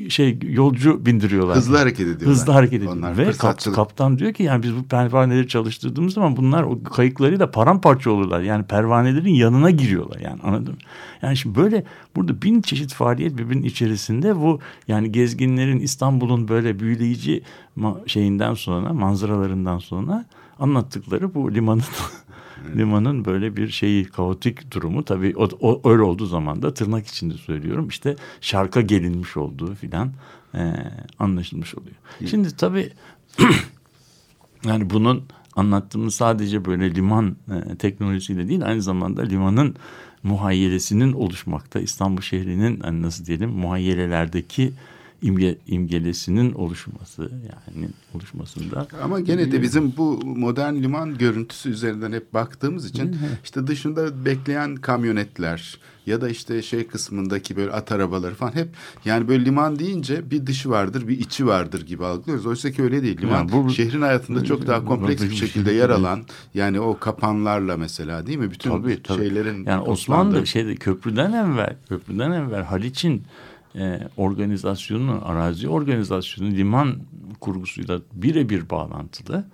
[0.09, 1.57] şey yolcu bindiriyorlar.
[1.57, 2.29] hızlı hareket ediyorlar.
[2.29, 2.93] Hızlı hareket ediyor.
[2.95, 7.51] Onlar Ve kap- kaptan diyor ki yani biz bu pervaneleri çalıştırdığımız zaman bunlar o kayıklarıyla
[7.51, 8.41] paramparça olurlar.
[8.41, 10.79] Yani pervanelerin yanına giriyorlar yani anladın mı?
[11.21, 11.83] Yani şimdi böyle
[12.15, 17.41] burada bin çeşit faaliyet birbirinin içerisinde bu yani gezginlerin İstanbul'un böyle büyüleyici
[18.05, 20.25] şeyinden sonra manzaralarından sonra
[20.59, 21.83] anlattıkları bu limanın
[22.77, 25.05] limanın böyle bir şeyi kaotik durumu.
[25.05, 30.11] Tabii o, o öyle olduğu zaman da tırnak içinde söylüyorum işte şarka gelinmiş olduğu filan
[30.55, 30.73] e,
[31.19, 31.95] anlaşılmış oluyor.
[32.25, 32.91] Şimdi tabii
[34.65, 35.23] yani bunun
[35.55, 39.75] anlattığımız sadece böyle liman e, teknolojisiyle değil aynı zamanda limanın
[40.23, 44.73] muhayyelesinin oluşmakta İstanbul şehrinin hani nasıl diyelim muhayyelelerdeki
[45.21, 52.33] imge, imgelesinin oluşması yani oluşmasında Ama gene de bizim bu modern liman görüntüsü üzerinden hep
[52.33, 58.55] baktığımız için işte dışında bekleyen kamyonetler ya da işte şey kısmındaki böyle at arabaları falan
[58.55, 58.67] hep
[59.05, 62.45] yani böyle liman deyince bir dışı vardır bir içi vardır gibi algılıyoruz.
[62.45, 63.21] Oysa ki öyle değil.
[63.21, 66.79] Liman Yani bu- şehrin hayatında çok daha kompleks bir bir şekilde şey yer alan yani
[66.79, 68.51] o kapanlarla mesela değil mi?
[68.51, 69.17] Bütün Tabii, tabii.
[69.17, 73.23] şeylerin yani Osmanlı şeyde köprüden evvel köprüden evvel Haliç'in
[73.75, 76.95] e, organizasyonu, arazi organizasyonu liman
[77.39, 79.45] kurgusuyla birebir bağlantılı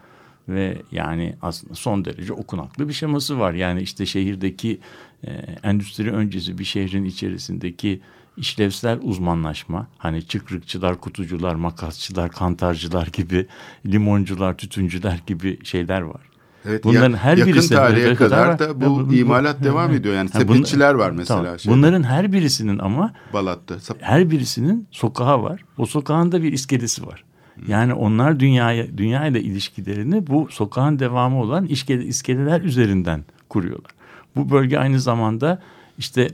[0.49, 3.54] ve yani aslında son derece okunaklı bir şeması var.
[3.54, 4.80] Yani işte şehirdeki
[5.23, 5.32] e,
[5.63, 8.01] endüstri öncesi bir şehrin içerisindeki
[8.38, 13.47] işlevsel uzmanlaşma hani çıkrıkçılar, kutucular, makasçılar, kantarcılar gibi
[13.86, 16.35] limoncular, tütüncüler gibi şeyler var.
[16.67, 18.60] Evet, Bunların ya- her yakın birisine tarihe kadar var?
[18.60, 20.15] da bu bu- bu- imalat devam ediyor.
[20.15, 21.43] Yani Ha, sepetçiler var mesela.
[21.43, 21.60] Tamam.
[21.60, 23.75] şeyde, Bunların her birisinin ama Balat'ta.
[23.99, 25.62] Her birisinin sokağı var.
[25.78, 27.23] O sokağın da bir iskelesi var.
[27.67, 33.91] Yani onlar dünyaya dünya ile ilişkilerini bu sokağın devamı olan iskele, iskeleler üzerinden kuruyorlar.
[34.36, 35.62] Bu bölge aynı zamanda
[35.97, 36.30] işte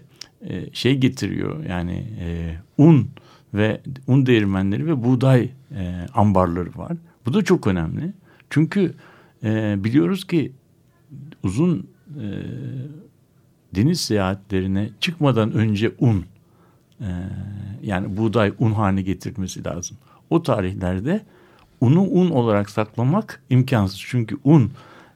[0.50, 3.08] e, şey getiriyor yani e, un
[3.54, 6.91] ve un değirmenleri ve buğday e, ambarları var.
[7.26, 8.13] Bu da çok önemli.
[8.50, 8.94] Çünkü
[9.43, 10.51] e, biliyoruz ki
[11.43, 12.25] uzun e,
[13.75, 16.25] deniz seyahatlerine çıkmadan önce un
[17.01, 17.08] e,
[17.84, 19.97] yani buğday un haline getirmesi lazım.
[20.30, 21.25] O tarihlerde
[21.82, 24.04] unu un olarak saklamak imkansız.
[24.08, 24.71] Çünkü un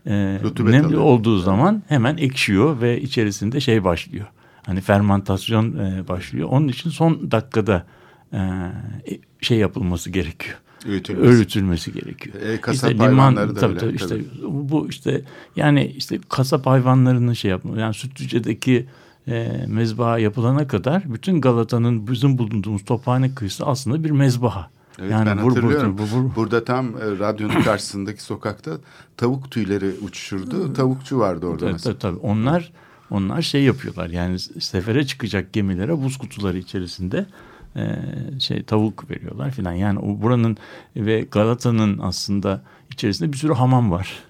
[0.06, 0.12] e,
[0.60, 1.02] nemli alıyor.
[1.02, 4.28] olduğu zaman hemen ekşiyor ve içerisinde şey başlıyor.
[4.66, 6.50] Hani fermentasyon e, başlıyor.
[6.52, 7.86] Onun için son dakikada
[8.34, 8.40] e,
[9.42, 10.58] şey yapılması gerekiyor.
[10.88, 11.28] Öğütülmesi.
[11.28, 12.36] Öğütülmesi gerekiyor.
[12.42, 14.26] E, kasap hayvanları da tabii, öyle, tabii, işte tabii.
[14.44, 15.22] bu işte
[15.56, 18.86] yani işte kasap hayvanlarının şey yapma yani Sütlüce'deki
[19.28, 24.70] e, mezbaha yapılana kadar bütün Galata'nın bizim bulunduğumuz tophane kıyısı aslında bir mezbaha.
[25.00, 25.96] Evet yani ben hatırlıyorum.
[25.98, 28.72] vur- vur- Burada tam e, radyonun karşısındaki sokakta
[29.18, 30.74] tavuk tüyleri uçuşurdu.
[30.74, 32.18] Tavukçu vardı orada Tabii, tabii, tabii.
[32.20, 32.72] Onlar
[33.12, 37.26] onlar şey yapıyorlar yani sefere çıkacak gemilere buz kutuları içerisinde
[37.76, 38.00] e,
[38.40, 39.74] şey tavuk veriyorlar filan.
[39.74, 40.58] Yani o buranın
[40.96, 42.62] ve Galata'nın aslında
[42.92, 44.24] içerisinde bir sürü hamam var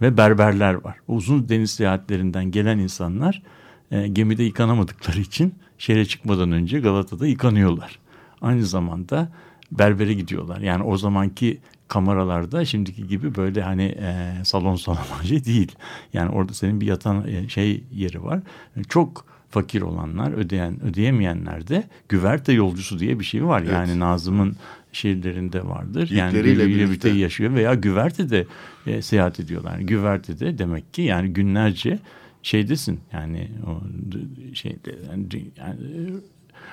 [0.00, 0.96] ve berberler var.
[1.08, 3.42] Uzun deniz seyahatlerinden gelen insanlar
[3.90, 7.98] e, gemide yıkanamadıkları için şehre çıkmadan önce Galata'da yıkanıyorlar.
[8.40, 9.28] Aynı zamanda
[9.72, 10.60] berbere gidiyorlar.
[10.60, 11.58] Yani o zamanki
[11.88, 15.72] kameralarda şimdiki gibi böyle hani e, salon salon şey değil.
[16.12, 18.40] Yani orada senin bir yatan e, şey yeri var.
[18.88, 23.60] Çok fakir olanlar, ödeyen ödeyemeyenler de güverte yolcusu diye bir şey var.
[23.60, 23.72] Evet.
[23.72, 24.56] Yani Nazım'ın
[24.92, 26.10] şiirlerinde vardır.
[26.10, 27.08] Yani birbiriyle birlikte.
[27.08, 28.46] yaşıyor veya güvertede
[28.86, 29.78] e, seyahat ediyorlar.
[29.78, 31.98] Güvertede demek ki yani günlerce
[32.42, 33.80] şeydesin yani o
[34.54, 35.78] şeyde yani, yani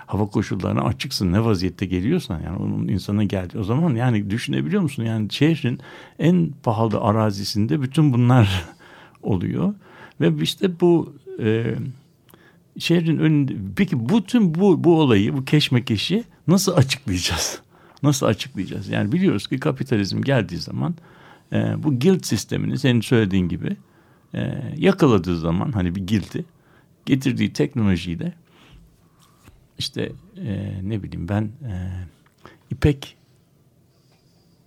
[0.05, 5.03] hava koşullarına açıksın ne vaziyette geliyorsan yani onun insana geldi o zaman yani düşünebiliyor musun
[5.03, 5.79] yani şehrin
[6.19, 8.65] en pahalı arazisinde bütün bunlar
[9.23, 9.73] oluyor
[10.21, 11.75] ve işte bu e,
[12.79, 17.61] şehrin önünde peki bütün bu bu olayı bu keşmekeşi nasıl açıklayacağız?
[18.03, 18.89] Nasıl açıklayacağız?
[18.89, 20.95] Yani biliyoruz ki kapitalizm geldiği zaman
[21.53, 23.77] e, bu guild sistemini senin söylediğin gibi
[24.33, 26.45] e, yakaladığı zaman hani bir guild'i
[27.05, 28.33] getirdiği teknolojiyi de
[29.79, 31.73] işte e, ne bileyim ben e,
[32.71, 33.17] ipek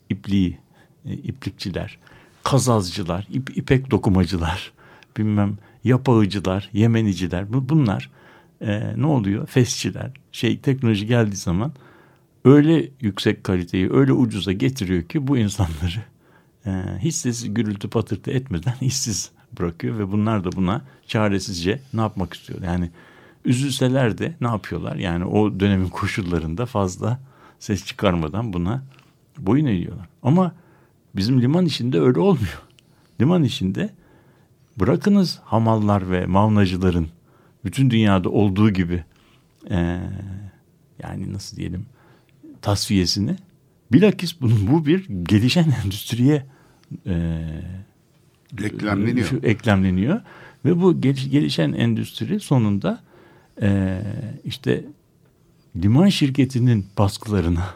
[0.08, 0.58] ipliği
[1.04, 1.98] e, iplikçiler,
[2.44, 4.72] kazazcılar, ip, ipek dokumacılar,
[5.16, 8.10] bilmem yapağıcılar, yemeniciler bu, bunlar
[8.60, 9.46] e, ne oluyor?
[9.46, 11.72] Fesçiler şey teknoloji geldiği zaman
[12.44, 16.04] öyle yüksek kaliteyi öyle ucuza getiriyor ki bu insanları
[16.66, 22.62] e, hiç gürültü patırtı etmeden işsiz bırakıyor ve bunlar da buna çaresizce ne yapmak istiyor?
[22.62, 22.90] Yani
[23.44, 24.96] üzülseler de ne yapıyorlar?
[24.96, 27.20] Yani o dönemin koşullarında fazla
[27.58, 28.82] ses çıkarmadan buna
[29.38, 30.08] boyun eğiyorlar.
[30.22, 30.52] Ama
[31.16, 32.62] bizim liman işinde öyle olmuyor.
[33.20, 33.90] Liman işinde
[34.80, 37.08] bırakınız hamallar ve mavnacıların
[37.64, 39.04] bütün dünyada olduğu gibi
[39.70, 40.00] eee,
[41.02, 41.86] yani nasıl diyelim
[42.62, 43.36] tasfiyesini
[43.92, 46.46] bilakis bunun bu bir gelişen endüstriye
[47.06, 47.62] eee
[48.64, 49.26] Eklemleniyor.
[49.26, 50.20] şu- eklemleniyor
[50.64, 53.00] ve bu gel- gelişen endüstri sonunda
[53.62, 54.02] eee,
[54.44, 54.84] işte
[55.76, 57.66] liman şirketinin baskılarına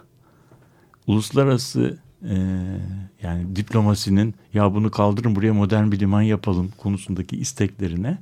[1.07, 2.37] uluslararası eee,
[3.23, 8.19] yani diplomasinin ya bunu kaldırın buraya modern bir liman yapalım konusundaki isteklerine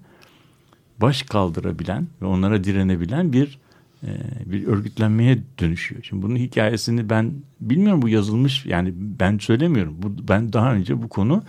[1.01, 3.59] baş kaldırabilen ve onlara direnebilen bir
[4.03, 4.09] e,
[4.47, 6.03] bir örgütlenmeye dönüşüyor.
[6.03, 9.97] Şimdi bunun hikayesini ben bilmiyorum bu yazılmış yani ben söylemiyorum.
[10.03, 11.43] Bu, ben daha önce bu konu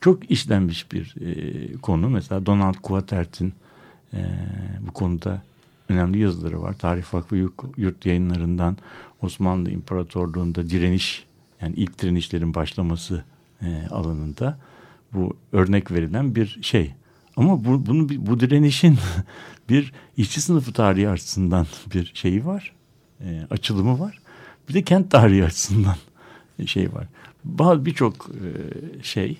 [0.00, 2.10] çok işlenmiş bir e, konu.
[2.10, 3.52] Mesela Donald Quatert'in
[4.14, 4.20] e,
[4.86, 5.42] bu konuda
[5.88, 6.72] önemli yazıları var.
[6.78, 7.36] Tarih Vakfı
[7.76, 8.76] Yurt yayınlarından
[9.22, 11.26] Osmanlı İmparatorluğu'nda direniş
[11.60, 13.24] yani ilk direnişlerin başlaması
[13.62, 14.58] e, alanında
[15.12, 16.94] bu örnek verilen bir şey.
[17.36, 18.98] Ama bu, bunu, bu direnişin
[19.68, 22.72] bir işçi sınıfı tarihi açısından bir şeyi var.
[23.20, 24.20] e, açılımı var.
[24.68, 25.96] Bir de kent tarihi açısından
[26.66, 27.06] şey var.
[27.44, 28.48] Bazı birçok e,
[29.02, 29.38] şey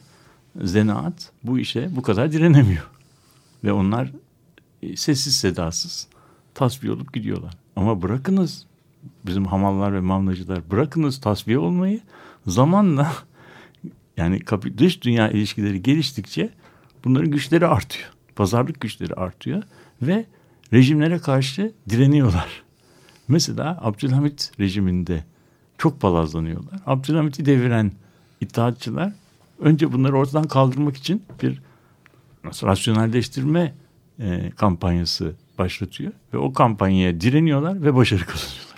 [0.62, 2.90] zanaat bu işe bu kadar direnemiyor.
[3.64, 4.12] Ve onlar
[4.82, 6.08] e, sessiz sedasız
[6.54, 7.54] tasfiye olup gidiyorlar.
[7.76, 8.66] Ama bırakınız
[9.26, 12.00] bizim hamallar ve mamlacılar bırakınız tasfiye olmayı
[12.46, 13.12] zamanla
[14.16, 14.40] yani
[14.78, 16.50] dış dünya ilişkileri geliştikçe
[17.04, 18.10] bunların güçleri artıyor.
[18.36, 19.62] Pazarlık güçleri artıyor
[20.02, 20.26] ve
[20.72, 22.62] rejimlere karşı direniyorlar.
[23.28, 25.24] Mesela Abdülhamit rejiminde
[25.78, 26.80] çok palazlanıyorlar.
[26.86, 27.92] Abdülhamit'i deviren
[28.40, 29.12] İttihatçılar
[29.58, 31.62] önce bunları ortadan kaldırmak için bir
[32.44, 33.74] rasyonelleştirme
[34.18, 38.75] e, kampanyası başlatıyor ve o kampanyaya direniyorlar ve başarı kazanıyorlar.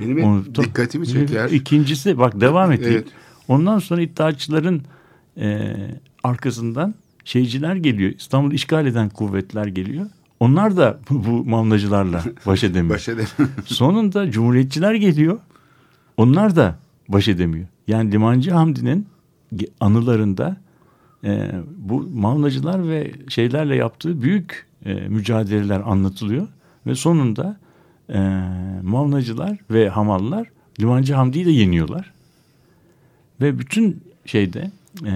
[0.00, 1.50] Benim Onu- dikkatimi çeker.
[1.50, 2.92] İkincisi bak devam edeyim.
[2.92, 3.06] Evet.
[3.48, 4.82] Ondan sonra İttihatçıların
[5.40, 5.74] e,
[6.24, 8.12] arkasından şeyciler geliyor.
[8.18, 10.06] İstanbul'u işgal eden kuvvetler geliyor.
[10.40, 12.94] Onlar da bu, bu mamlacılarla baş edemiyor.
[12.94, 13.28] Baş edemem.
[13.64, 15.38] Sonunda Cumhuriyetçiler geliyor.
[16.16, 16.78] Onlar da
[17.08, 17.66] baş edemiyor.
[17.88, 19.06] Yani Limancı Hamdi'nin
[19.80, 20.56] anılarında
[21.24, 26.48] e, bu mamlacılar ve şeylerle yaptığı büyük e, mücadeleler anlatılıyor.
[26.86, 27.60] Ve sonunda
[28.10, 28.18] e,
[28.82, 30.48] mamlacılar ve hamallar
[30.80, 32.12] Limancı Hamdi'yi de yeniyorlar.
[33.40, 34.70] Ve bütün şeyde
[35.06, 35.12] e,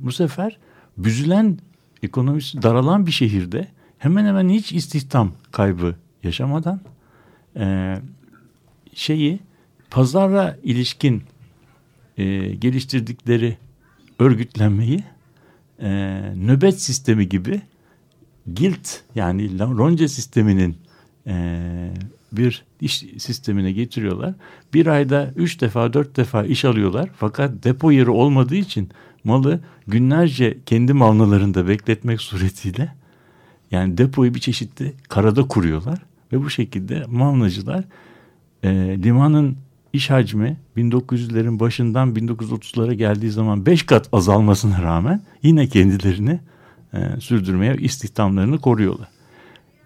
[0.00, 0.58] bu sefer
[0.98, 1.58] büzülen
[2.02, 6.80] ekonomisi daralan bir şehirde hemen hemen hiç istihdam kaybı yaşamadan
[7.56, 7.96] e,
[8.94, 9.40] şeyi
[9.90, 11.22] pazara ilişkin
[12.16, 13.56] e, geliştirdikleri
[14.18, 15.04] örgütlenmeyi
[15.80, 15.88] e,
[16.36, 17.60] nöbet sistemi gibi
[18.46, 20.76] guild yani lonca sisteminin
[21.26, 21.56] e,
[22.32, 24.34] bir iş sistemine getiriyorlar.
[24.74, 27.10] Bir ayda üç defa dört defa iş alıyorlar.
[27.16, 28.88] Fakat depo yeri olmadığı için
[29.24, 32.94] malı günlerce kendi mavnalarında bekletmek suretiyle
[33.70, 35.98] yani depoyu bir çeşitli karada kuruyorlar.
[36.32, 37.84] Ve bu şekilde mavnacılar
[38.62, 38.68] e,
[39.02, 39.56] limanın
[39.92, 46.40] iş hacmi 1900'lerin başından 1930'lara geldiği zaman 5 kat azalmasına rağmen yine kendilerini
[46.94, 49.08] e, sürdürmeye istihdamlarını koruyorlar.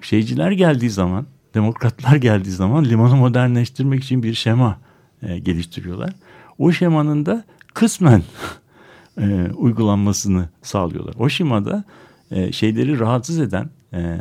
[0.04, 4.78] Şeyciler geldiği zaman, demokratlar geldiği zaman limanı modernleştirmek için bir şema
[5.22, 6.10] e, geliştiriyorlar.
[6.58, 8.22] O şemanın da kısmen
[9.20, 11.14] e, uygulanmasını sağlıyorlar.
[11.18, 11.84] O şemada
[12.30, 14.18] e, şeyleri rahatsız eden e,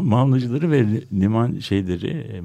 [0.00, 2.42] mavnacıları ve liman şeyleri e,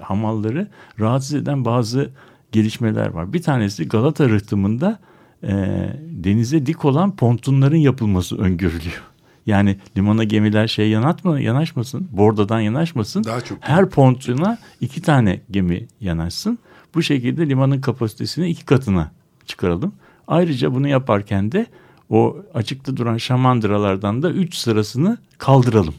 [0.00, 0.68] hamalları
[1.00, 2.10] rahatsız eden bazı
[2.52, 3.32] gelişmeler var.
[3.32, 4.98] Bir tanesi Galata rıhtımında
[5.42, 5.52] e,
[6.10, 9.02] denize dik olan pontunların yapılması öngörülüyor.
[9.46, 13.24] Yani limana gemiler şey yanatma, yanaşmasın, bordadan yanaşmasın.
[13.24, 13.58] Daha çok.
[13.60, 16.58] Her pontuna iki tane gemi yanaşsın.
[16.94, 19.10] Bu şekilde limanın kapasitesini iki katına
[19.46, 19.92] çıkaralım.
[20.28, 21.66] Ayrıca bunu yaparken de
[22.10, 25.94] o açıkta duran şamandıralardan da üç sırasını kaldıralım.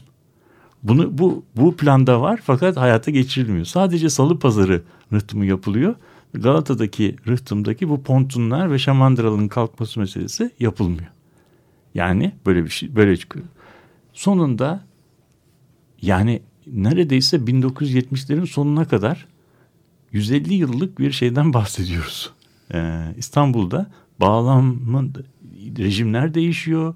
[0.82, 3.64] Bunu bu bu planda var fakat hayata geçirilmiyor.
[3.64, 4.82] Sadece Salı Pazarı
[5.12, 5.94] rıhtımı yapılıyor.
[6.34, 11.17] Galata'daki rıhtımdaki bu pontunlar ve şamandıraların kalkması meselesi yapılmıyor.
[11.94, 13.46] Yani böyle bir şey böyle çıkıyor.
[14.12, 14.84] Sonunda
[16.02, 19.26] yani neredeyse 1970'lerin sonuna kadar
[20.12, 22.32] 150 yıllık bir şeyden bahsediyoruz.
[22.74, 25.14] Ee, İstanbul'da bağlamın
[25.78, 26.94] rejimler değişiyor,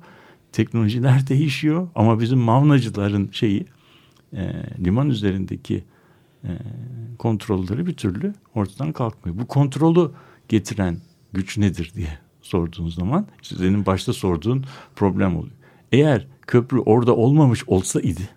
[0.53, 3.67] teknolojiler değişiyor ama bizim mavnacıların şeyi
[4.33, 4.53] e,
[4.85, 5.85] liman üzerindeki
[6.45, 6.51] e,
[7.19, 9.39] kontrolleri bir türlü ortadan kalkmıyor.
[9.39, 10.11] Bu kontrolü
[10.49, 10.97] getiren
[11.33, 14.65] güç nedir diye sorduğun zaman işte senin başta sorduğun
[14.97, 15.55] problem oluyor.
[15.93, 18.29] Eğer köprü orada olmamış olsa idi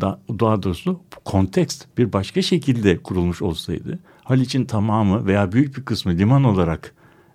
[0.00, 6.12] daha, daha doğrusu kontekst bir başka şekilde kurulmuş olsaydı Haliç'in tamamı veya büyük bir kısmı
[6.12, 6.94] liman olarak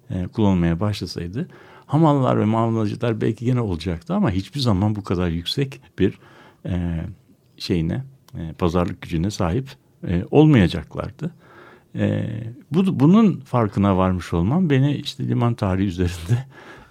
[0.10, 1.48] e, kullanılmaya başlasaydı
[1.86, 6.20] hamallar ve mamulacılar belki yine olacaktı ama hiçbir zaman bu kadar yüksek bir
[6.66, 7.04] e,
[7.58, 8.04] şeyine
[8.38, 9.70] e, pazarlık gücüne sahip
[10.08, 11.32] e, olmayacaklardı.
[11.96, 12.26] E,
[12.72, 16.46] bu, bunun farkına varmış olmam beni işte liman tarihi üzerinde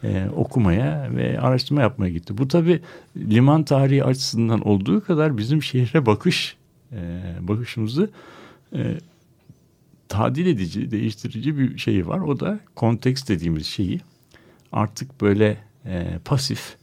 [0.05, 2.39] e, okumaya ve araştırma yapmaya gitti.
[2.39, 2.81] Bu tabi
[3.17, 6.57] liman tarihi açısından olduğu kadar bizim şehre bakış
[6.93, 8.11] e, bakışımızı
[8.75, 8.99] e,
[10.09, 12.19] tadil edici, değiştirici bir şey var.
[12.19, 14.01] O da konteks dediğimiz şeyi
[14.73, 16.77] artık böyle e, pasif,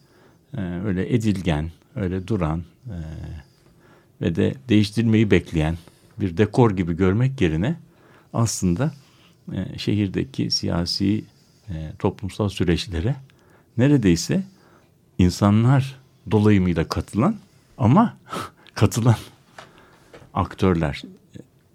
[0.58, 2.98] e, öyle edilgen, öyle duran e,
[4.22, 5.78] ve de değiştirmeyi bekleyen
[6.20, 7.76] bir dekor gibi görmek yerine
[8.34, 8.94] aslında
[9.54, 11.24] e, şehirdeki siyasi
[11.70, 13.16] e, toplumsal süreçlere
[13.78, 14.44] neredeyse
[15.18, 16.00] insanlar
[16.32, 17.36] dolayımıyla katılan
[17.78, 18.18] ama
[18.74, 19.16] katılan
[20.34, 21.02] aktörler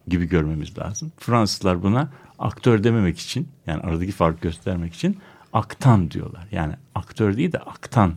[0.09, 1.13] gibi görmemiz lazım.
[1.19, 5.19] Fransızlar buna aktör dememek için yani aradaki fark göstermek için
[5.53, 6.49] aktan diyorlar.
[6.53, 8.15] Yani aktör değil de aktan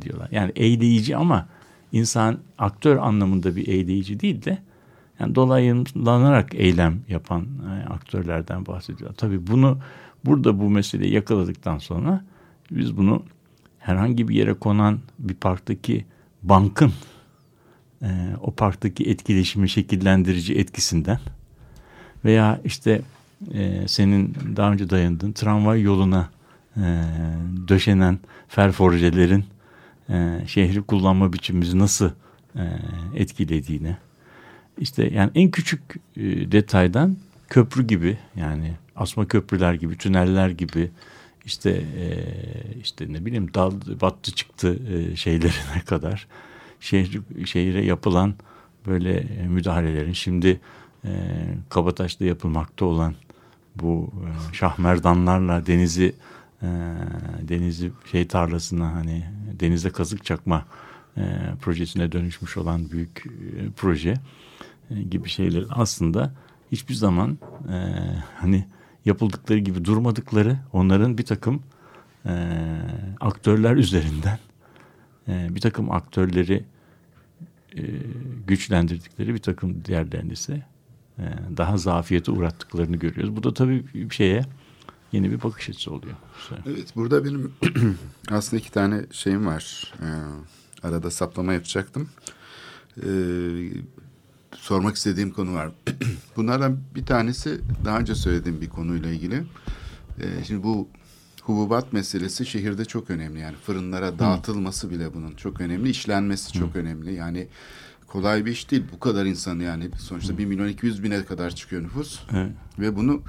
[0.00, 0.28] diyorlar.
[0.30, 1.48] Yani eğleyici ama
[1.92, 4.58] insan aktör anlamında bir eğleyici değil de
[5.20, 9.14] yani dolayımlanarak eylem yapan e, aktörlerden bahsediyor.
[9.14, 9.78] Tabii bunu
[10.24, 12.24] burada bu meseleyi yakaladıktan sonra
[12.70, 13.22] biz bunu
[13.78, 16.04] herhangi bir yere konan bir parktaki
[16.42, 16.92] bankın
[18.02, 18.08] e,
[18.40, 21.18] o parktaki etkileşimi şekillendirici etkisinden
[22.24, 23.02] veya işte
[23.52, 26.28] e, senin daha önce dayandığın tramvay yoluna
[27.68, 29.44] döşenen ferforjelerin
[30.46, 32.10] şehri kullanma biçimimizi nasıl
[33.14, 33.96] etkilediğini
[34.78, 35.80] işte yani en küçük
[36.16, 37.16] e, detaydan
[37.48, 40.90] köprü gibi yani asma köprüler gibi tüneller gibi
[41.44, 42.06] işte e,
[42.80, 46.26] işte ne bileyim dal battı çıktı e, şeylerine kadar
[46.80, 48.34] şehir şehire yapılan
[48.86, 50.60] böyle müdahalelerin şimdi
[51.68, 53.14] Kabataş'ta yapılmakta olan
[53.76, 54.10] bu
[54.50, 56.14] e, şahmerdanlarla denizi
[57.48, 59.24] denizi şey tarlasına hani
[59.60, 60.64] denize kazık çakma
[61.16, 61.22] e,
[61.60, 64.14] projesine dönüşmüş olan büyük e, proje
[64.90, 66.32] e, gibi şeyler aslında
[66.72, 67.38] hiçbir zaman
[67.72, 67.76] e,
[68.36, 68.66] hani
[69.04, 71.62] yapıldıkları gibi durmadıkları onların bir takım
[72.26, 72.32] e,
[73.20, 74.38] aktörler üzerinden
[75.28, 76.64] e, bir takım aktörleri
[77.76, 77.82] e,
[78.46, 80.62] güçlendirdikleri bir takım diğerlerinde ise
[81.18, 81.24] e,
[81.56, 83.36] daha zafiyete uğrattıklarını görüyoruz.
[83.36, 84.44] Bu da tabii bir şeye
[85.12, 86.14] yeni bir bakış açısı oluyor.
[86.66, 87.52] Evet burada benim
[88.30, 89.94] aslında iki tane şeyim var.
[90.02, 90.06] Ee,
[90.84, 92.08] arada saplama yapacaktım.
[92.96, 93.08] Ee,
[94.56, 95.70] sormak istediğim konu var.
[96.36, 99.44] Bunlardan bir tanesi daha önce söylediğim bir konuyla ilgili.
[100.20, 100.88] Ee, şimdi bu
[101.42, 103.40] hububat meselesi şehirde çok önemli.
[103.40, 105.90] Yani fırınlara dağıtılması bile bunun çok önemli.
[105.90, 107.14] İşlenmesi çok önemli.
[107.14, 107.48] Yani
[108.06, 108.84] kolay bir iş değil.
[108.92, 112.20] Bu kadar insan yani sonuçta 1 milyon 200 bine kadar çıkıyor nüfus.
[112.32, 112.52] Evet.
[112.78, 113.22] Ve bunu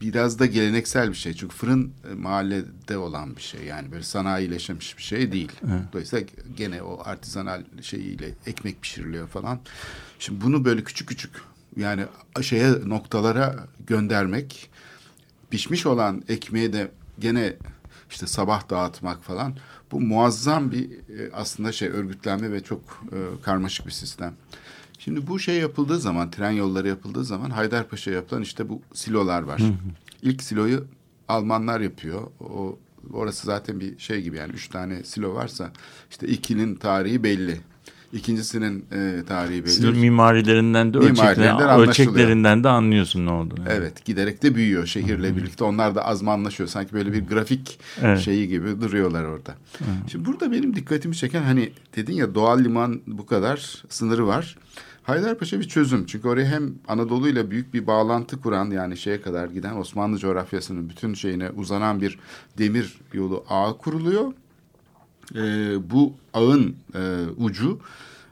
[0.00, 1.34] biraz da geleneksel bir şey.
[1.34, 3.64] Çünkü fırın e, mahallede olan bir şey.
[3.64, 5.52] Yani böyle sanayileşmiş bir şey değil.
[5.62, 5.82] Evet.
[5.92, 9.60] Dolayısıyla gene o artizanal şeyiyle ekmek pişiriliyor falan.
[10.18, 11.32] Şimdi bunu böyle küçük küçük
[11.76, 12.04] yani
[12.42, 14.70] şeye noktalara göndermek
[15.50, 17.56] pişmiş olan ekmeği de gene
[18.10, 19.56] işte sabah dağıtmak falan
[19.92, 22.80] bu muazzam bir e, aslında şey örgütlenme ve çok
[23.12, 24.34] e, karmaşık bir sistem.
[25.06, 29.60] Şimdi bu şey yapıldığı zaman tren yolları yapıldığı zaman Haydarpaşa yapılan işte bu silolar var.
[29.60, 29.72] Hı hı.
[30.22, 30.84] İlk siloyu
[31.28, 32.22] Almanlar yapıyor.
[32.40, 32.78] O
[33.12, 35.72] orası zaten bir şey gibi yani üç tane silo varsa
[36.10, 37.60] işte ikinin tarihi belli.
[38.12, 39.72] İkincisinin e, tarihi belli.
[39.72, 43.64] Sizin mimarilerinden de ölçeklerinden, ölçeklerinden de anlıyorsun ne olduğunu.
[43.68, 45.64] Evet giderek de büyüyor şehirle birlikte.
[45.64, 46.68] Onlar da azmanlaşıyor.
[46.68, 48.20] Sanki böyle bir grafik Evet.
[48.20, 49.54] şeyi gibi duruyorlar orada.
[50.10, 54.56] Şimdi burada benim dikkatimi çeken hani dedin ya doğal liman bu kadar sınırı var.
[55.06, 56.06] Haydarpaşa bir çözüm.
[56.06, 60.88] Çünkü oraya hem Anadolu ile büyük bir bağlantı kuran yani şeye kadar giden Osmanlı coğrafyasının
[60.88, 62.18] bütün şeyine uzanan bir
[62.58, 64.32] demir yolu ağı kuruluyor.
[65.34, 67.80] Ee, bu ağın e, ucu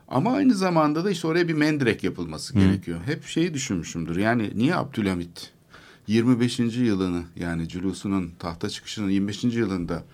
[0.09, 2.99] ama aynı zamanda da işte oraya bir mendirek yapılması gerekiyor.
[3.07, 4.17] Hep şeyi düşünmüşümdür.
[4.17, 5.51] Yani niye Abdülhamit
[6.07, 6.59] 25.
[6.59, 9.45] yılını yani culusunun tahta çıkışının 25.
[9.45, 10.05] yılında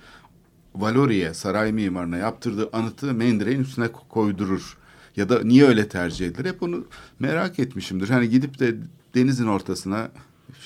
[0.74, 4.76] Valoriye saray mimarına yaptırdığı anıtı mendireğin üstüne ko- koydurur.
[5.16, 6.48] Ya da niye öyle tercih edilir?
[6.48, 6.84] Hep onu
[7.18, 8.08] merak etmişimdir.
[8.08, 8.74] Hani gidip de
[9.14, 10.08] denizin ortasına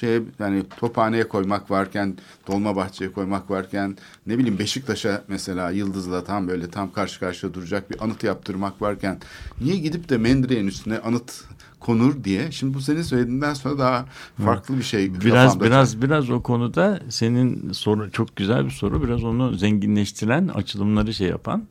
[0.00, 2.16] şey yani tophaneye koymak varken,
[2.48, 8.04] Dolmabahçe'ye koymak varken, ne bileyim Beşiktaş'a mesela Yıldız'la tam böyle tam karşı karşıya duracak bir
[8.04, 9.18] anıt yaptırmak varken
[9.60, 11.44] niye gidip de Mendireğin üstüne anıt
[11.80, 12.52] konur diye.
[12.52, 14.06] Şimdi bu senin söylediğinden sonra daha
[14.44, 15.14] farklı bir şey.
[15.14, 15.64] Biraz kafamda.
[15.64, 19.02] biraz biraz o konuda senin soru çok güzel bir soru.
[19.02, 21.62] Biraz onu zenginleştiren, açılımları şey yapan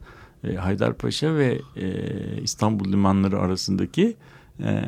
[0.43, 1.87] e, Haydarpaşa ve e,
[2.41, 4.15] İstanbul limanları arasındaki
[4.59, 4.83] e,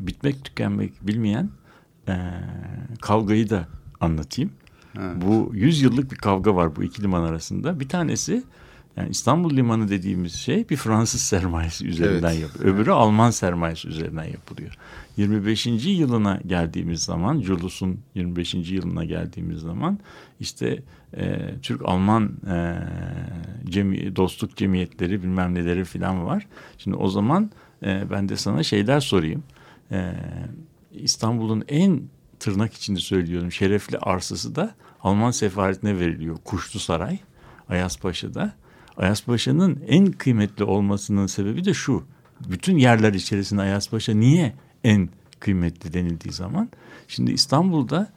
[0.00, 1.50] bitmek tükenmek bilmeyen
[2.08, 2.14] e,
[3.00, 3.68] kavgayı da
[4.00, 4.50] anlatayım.
[5.14, 7.80] Bu 100 yıllık bir kavga var bu iki liman arasında.
[7.80, 8.44] Bir tanesi
[8.96, 12.40] yani İstanbul Limanı dediğimiz şey bir Fransız sermayesi üzerinden Evet.
[12.40, 12.74] yapılıyor.
[12.74, 14.74] Öbürü Alman sermayesi üzerinden yapılıyor.
[15.16, 15.66] 25.
[15.66, 18.54] yılına geldiğimiz zaman, Julus'un 25.
[18.54, 19.98] yılına geldiğimiz zaman
[20.40, 20.82] işte
[21.16, 22.78] e, Türk-Alman e,
[23.70, 26.46] cemi, dostluk cemiyetleri bilmem neleri falan var.
[26.78, 27.50] Şimdi o zaman
[27.82, 29.42] e, ben de sana şeyler sorayım.
[29.90, 30.12] E,
[30.92, 32.02] İstanbul'un en
[32.40, 36.36] tırnak içinde söylüyorum şerefli arsası da Alman sefaretine veriliyor.
[36.44, 37.18] Kuşlu Saray
[37.68, 38.54] Ayaspaşa'da.
[38.96, 42.04] Ayaspaşa'nın en kıymetli olmasının sebebi de şu.
[42.48, 44.54] Bütün yerler içerisinde Ayaspaşa niye
[44.86, 45.08] en
[45.40, 46.68] kıymetli denildiği zaman.
[47.08, 48.08] Şimdi İstanbul'da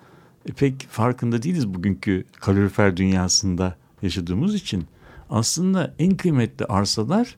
[0.46, 4.86] e, pek farkında değiliz bugünkü kalorifer dünyasında yaşadığımız için.
[5.30, 7.36] Aslında en kıymetli arsalar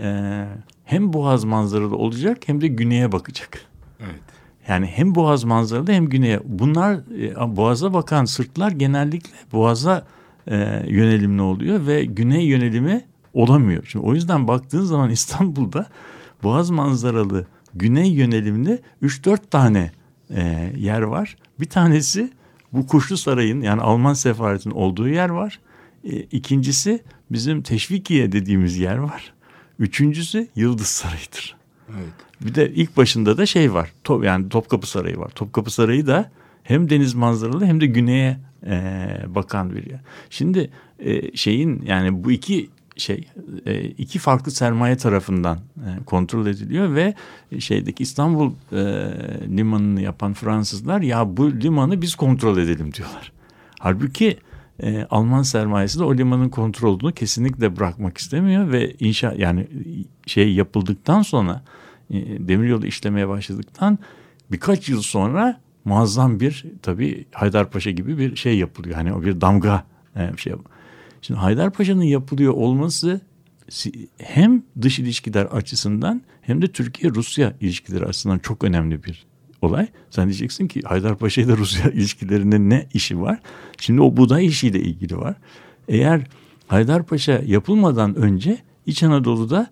[0.00, 0.44] e,
[0.84, 3.60] hem boğaz manzaralı olacak hem de güneye bakacak.
[4.00, 4.20] Evet.
[4.68, 6.40] Yani hem boğaz manzaralı hem güneye.
[6.44, 10.06] Bunlar e, boğaza bakan sırtlar genellikle boğaza
[10.46, 10.56] e,
[10.88, 13.04] yönelimli oluyor ve güney yönelimi
[13.34, 13.84] olamıyor.
[13.86, 15.86] Şimdi o yüzden baktığın zaman İstanbul'da
[16.42, 17.46] boğaz manzaralı
[17.78, 19.90] güney yönelimli 3-4 tane
[20.30, 21.36] e, yer var.
[21.60, 22.32] Bir tanesi
[22.72, 25.60] bu Kuşlu Saray'ın yani Alman sefaretinin olduğu yer var.
[26.04, 29.32] E, ikincisi bizim Teşvikiye dediğimiz yer var.
[29.78, 31.56] Üçüncüsü Yıldız Sarayı'dır.
[31.90, 32.12] Evet.
[32.40, 33.92] Bir de ilk başında da şey var.
[34.04, 35.28] Top, yani Topkapı Sarayı var.
[35.28, 36.30] Topkapı Sarayı da
[36.62, 40.00] hem deniz manzaralı hem de güneye e, bakan bir yer.
[40.30, 43.28] Şimdi e, şeyin yani bu iki şey
[43.66, 47.14] e, iki farklı sermaye tarafından e, kontrol ediliyor ve
[47.58, 48.76] şeydeki İstanbul e,
[49.56, 53.32] limanını yapan Fransızlar ya bu limanı biz kontrol edelim diyorlar.
[53.80, 54.38] Halbuki
[55.10, 59.66] Alman sermayesi de o limanın kontrolünü kesinlikle bırakmak istemiyor ve inşa yani
[60.26, 61.62] şey yapıldıktan sonra
[62.38, 63.98] demiryolu işlemeye başladıktan
[64.52, 68.96] birkaç yıl sonra muazzam bir tabii Haydarpaşa gibi bir şey yapılıyor.
[68.96, 69.84] Hani o bir damga
[70.36, 70.52] şey.
[71.26, 73.20] Şimdi Haydarpaşa'nın yapılıyor olması
[74.18, 79.26] hem dış ilişkiler açısından hem de Türkiye-Rusya ilişkileri açısından çok önemli bir
[79.62, 79.86] olay.
[80.10, 83.38] Sen diyeceksin ki Haydarpaşa Rusya ilişkilerinde ne işi var?
[83.80, 85.36] Şimdi o buğday işiyle ilgili var.
[85.88, 86.26] Eğer
[86.66, 89.70] Haydarpaşa yapılmadan önce İç Anadolu'da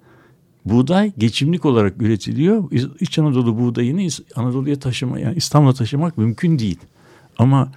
[0.65, 2.71] buğday geçimlik olarak üretiliyor.
[3.01, 6.79] İç Anadolu buğdayını Anadolu'ya taşıma yani İstanbul'a taşımak mümkün değil.
[7.39, 7.73] Ama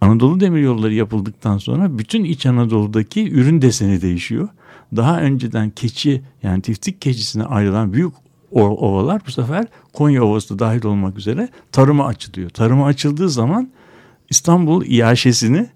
[0.00, 4.48] Anadolu demiryolları yapıldıktan sonra bütün İç Anadolu'daki ürün deseni değişiyor.
[4.96, 8.12] Daha önceden keçi yani tiftik keçisine ayrılan büyük
[8.50, 12.50] ovalar bu sefer Konya Ovası da dahil olmak üzere tarıma açılıyor.
[12.50, 13.70] Tarıma açıldığı zaman
[14.30, 15.66] İstanbul iaşesini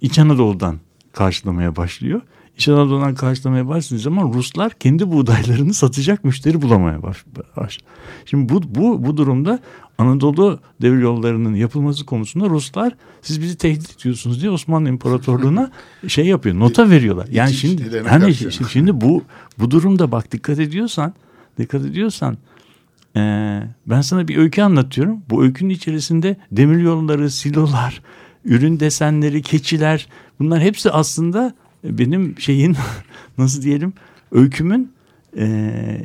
[0.00, 0.78] İç Anadolu'dan
[1.12, 2.20] karşılamaya başlıyor.
[2.56, 7.24] İç Anadolu'dan karşılamaya başladığı zaman Ruslar kendi buğdaylarını satacak müşteri bulamaya baş,
[7.56, 7.78] baş.
[8.24, 9.58] Şimdi bu, bu, bu durumda
[9.98, 12.92] Anadolu devir yollarının yapılması konusunda Ruslar
[13.22, 15.70] siz bizi tehdit ediyorsunuz diye Osmanlı İmparatorluğu'na
[16.08, 17.28] şey yapıyor nota veriyorlar.
[17.30, 18.52] Yani İç şimdi hani karşı.
[18.52, 19.22] şimdi, şimdi bu
[19.58, 21.14] bu durumda bak dikkat ediyorsan
[21.58, 22.38] dikkat ediyorsan
[23.16, 25.22] ee, ben sana bir öykü anlatıyorum.
[25.30, 28.02] Bu öykünün içerisinde demir yolları, silolar,
[28.44, 30.08] ürün desenleri, keçiler
[30.40, 31.54] bunlar hepsi aslında
[31.84, 32.76] benim şeyin
[33.38, 33.92] nasıl diyelim
[34.32, 34.92] öykümün
[35.36, 36.00] e,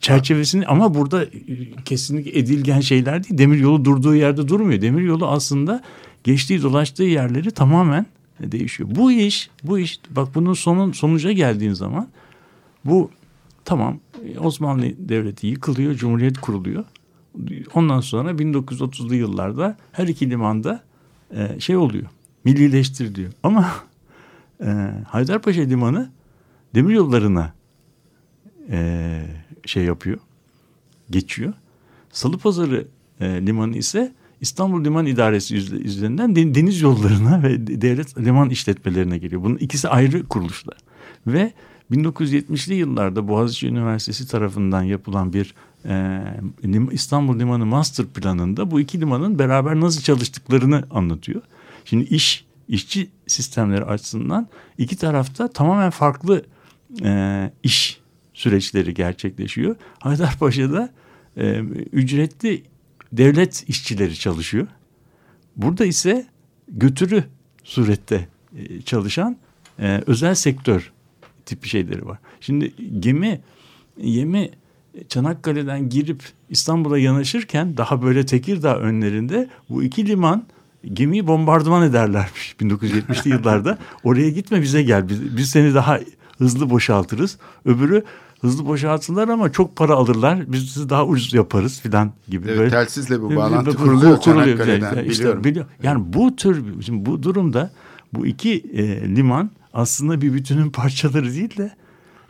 [0.00, 1.26] çerçevesini ama burada
[1.84, 3.38] kesinlikle edilgen şeyler değil.
[3.38, 4.80] Demir yolu durduğu yerde durmuyor.
[4.80, 5.82] Demir yolu aslında
[6.24, 8.06] geçtiği dolaştığı yerleri tamamen
[8.40, 8.88] değişiyor.
[8.92, 12.08] Bu iş, bu iş bak bunun sonun sonuca geldiğin zaman
[12.84, 13.10] bu
[13.64, 13.98] tamam
[14.38, 16.84] Osmanlı Devleti yıkılıyor, Cumhuriyet kuruluyor.
[17.74, 20.82] Ondan sonra 1930'lu yıllarda her iki limanda
[21.34, 22.06] e, şey oluyor,
[22.44, 23.32] millileştiriliyor.
[23.42, 23.70] Ama
[24.60, 26.10] e, Haydarpaşa Limanı
[26.74, 27.52] demir yollarına
[28.70, 29.20] e,
[29.66, 30.18] şey yapıyor,
[31.10, 31.52] geçiyor.
[32.10, 32.86] Salıpazarı
[33.20, 39.42] e, Limanı ise İstanbul Liman İdaresi üzerinden deniz yollarına ve devlet liman işletmelerine geliyor.
[39.42, 40.76] Bunun ikisi ayrı kuruluşlar.
[41.26, 41.52] Ve
[41.92, 45.54] 1970'li yıllarda Boğaziçi Üniversitesi tarafından yapılan bir
[45.84, 46.22] e,
[46.92, 51.42] İstanbul Limanı Master Planı'nda bu iki limanın beraber nasıl çalıştıklarını anlatıyor.
[51.84, 54.48] Şimdi iş işçi sistemleri açısından
[54.78, 56.44] iki tarafta tamamen farklı
[57.04, 58.00] e, iş
[58.34, 59.76] süreçleri gerçekleşiyor.
[59.98, 60.92] Haydarpaşa'da
[61.36, 61.58] e,
[61.92, 62.62] ücretli
[63.12, 64.66] devlet işçileri çalışıyor.
[65.56, 66.26] Burada ise
[66.68, 67.24] götürü
[67.64, 69.36] surette e, çalışan
[69.78, 70.92] e, özel sektör
[71.46, 72.18] tipi şeyleri var.
[72.40, 73.40] Şimdi gemi
[73.96, 74.50] yemi
[75.08, 80.46] Çanakkale'den girip İstanbul'a yanaşırken daha böyle Tekirdağ önlerinde bu iki liman
[80.84, 83.78] gemiyi bombardıman ederlermiş 1970'li yıllarda.
[84.04, 86.00] Oraya gitme bize gel biz, biz seni daha
[86.38, 87.38] hızlı boşaltırız.
[87.64, 88.04] Öbürü
[88.40, 90.52] hızlı boşaltırlar ama çok para alırlar.
[90.52, 92.48] Biz sizi daha ucuz yaparız filan gibi.
[92.48, 92.70] Evet, böyle.
[92.70, 95.04] telsizle bu bağlantı kuruluyor, kuruluyor Çanakkale'den.
[95.04, 95.44] İşte, biliyorum.
[95.44, 95.66] Biliyor.
[95.82, 97.70] Yani bu tür şimdi bu durumda
[98.12, 101.70] bu iki e, liman aslında bir bütünün parçaları değil de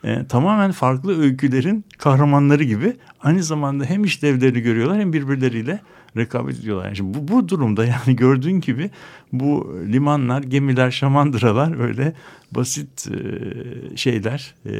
[0.04, 5.80] e, tamamen farklı öykülerin kahramanları gibi aynı zamanda hem işlevleri görüyorlar hem birbirleriyle
[6.16, 6.84] rekabet ediyorlar.
[6.84, 8.90] Yani şimdi bu, bu durumda yani gördüğün gibi
[9.32, 12.14] bu limanlar, gemiler, şamandıralar öyle
[12.52, 14.72] basit e, şeyler e,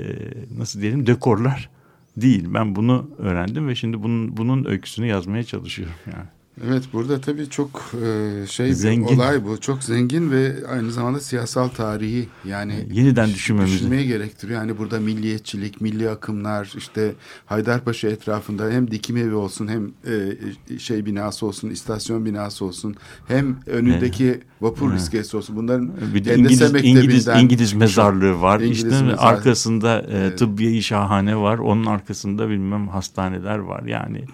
[0.59, 1.71] nasıl diyelim dekorlar
[2.17, 2.45] değil.
[2.49, 6.40] Ben bunu öğrendim ve şimdi bunun bunun öyküsünü yazmaya çalışıyorum yani.
[6.69, 7.71] Evet burada tabii çok
[8.05, 9.09] e, şey Zengin.
[9.09, 9.61] bir olay bu.
[9.61, 13.75] Çok zengin ve aynı zamanda siyasal tarihi yani Yeniden düşünmemizi.
[13.75, 14.61] düşünmeyi gerektiriyor.
[14.61, 17.13] Yani burada milliyetçilik, milli akımlar işte
[17.47, 22.95] Haydarpaşa etrafında hem dikim evi olsun hem e, şey binası olsun, istasyon binası olsun
[23.29, 25.01] hem önündeki vapur Evet.
[25.01, 25.57] iskelesi olsun.
[25.57, 28.61] Bunların Bir de İngiliz, İngiliz, İngiliz mezarlığı var.
[28.61, 29.17] İngiliz işte mezarlığı.
[29.21, 30.39] arkasında e, Evet.
[30.39, 31.59] tıbbiye şahane var.
[31.59, 33.83] Onun arkasında bilmem hastaneler var.
[33.83, 34.25] Yani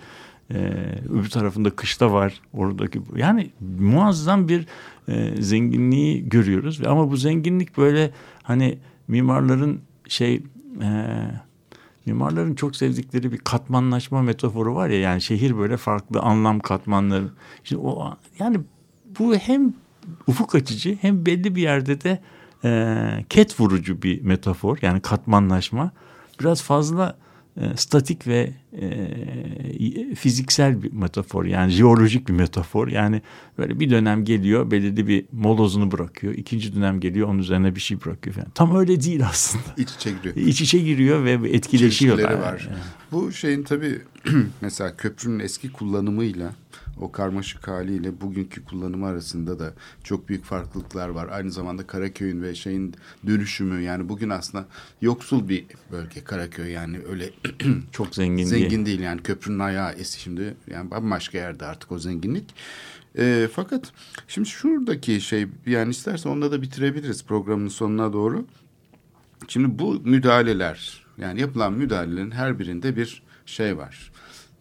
[0.51, 0.57] e,
[1.11, 2.41] öbür tarafında kışla var.
[2.53, 4.67] Oradaki yani muazzam bir
[5.09, 6.81] e, zenginliği görüyoruz.
[6.87, 8.11] Ama bu zenginlik böyle
[8.43, 8.79] hani
[9.09, 10.43] mimarların şey
[10.83, 11.17] e,
[12.07, 17.29] mimarların çok sevdikleri bir katmanlaşma metaforu var ya yani şehir böyle farklı anlam katmanları.
[17.65, 18.61] Şimdi o yani
[19.19, 19.75] bu hem
[20.27, 22.23] ufuk açıcı hem belli bir yerde de
[22.65, 25.91] e, ket vurucu bir metafor yani katmanlaşma
[26.41, 27.17] biraz fazla
[27.61, 33.23] e, statik ve e, fiziksel bir metafor yani jeolojik bir metafor yani
[33.59, 38.05] böyle bir dönem geliyor belirli bir molozunu bırakıyor ikinci dönem geliyor onun üzerine bir şey
[38.05, 40.37] bırakıyor falan tam öyle değil aslında iç içe giriyor.
[40.47, 42.33] iç içe giriyor ve etkileşiyorlar.
[42.33, 42.69] var.
[43.13, 44.03] Bu şeyin tabii
[44.61, 46.53] mesela köprünün eski kullanımıyla
[47.01, 49.73] o karmaşık haliyle bugünkü kullanımı arasında da
[50.05, 51.29] çok büyük farklılıklar var.
[51.29, 52.95] Aynı zamanda Karaköy'ün ve şeyin
[53.27, 54.67] dönüşümü yani bugün aslında
[55.01, 57.31] yoksul bir bölge Karaköy yani öyle
[57.93, 58.87] Çok zengin, zengin değil.
[58.87, 62.55] değil yani köprünün ayağı esi şimdi yani bambaşka yerde artık o zenginlik.
[63.19, 63.93] Ee, fakat
[64.29, 68.47] şimdi şuradaki şey yani istersen onunla da bitirebiliriz programın sonuna doğru.
[69.49, 74.13] Şimdi bu müdahaleler yani yapılan müdahalelerin her birinde bir şey var.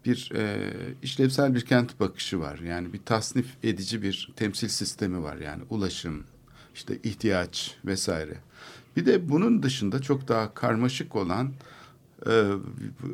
[0.06, 2.60] Bir e, işlevsel bir kent bakışı var.
[2.60, 5.38] Yani bir tasnif edici bir temsil sistemi var.
[5.38, 6.24] Yani ulaşım,
[6.76, 8.38] işte ihtiyaç vesaire.
[8.98, 11.52] Bir de bunun dışında çok daha karmaşık olan
[12.26, 12.44] e,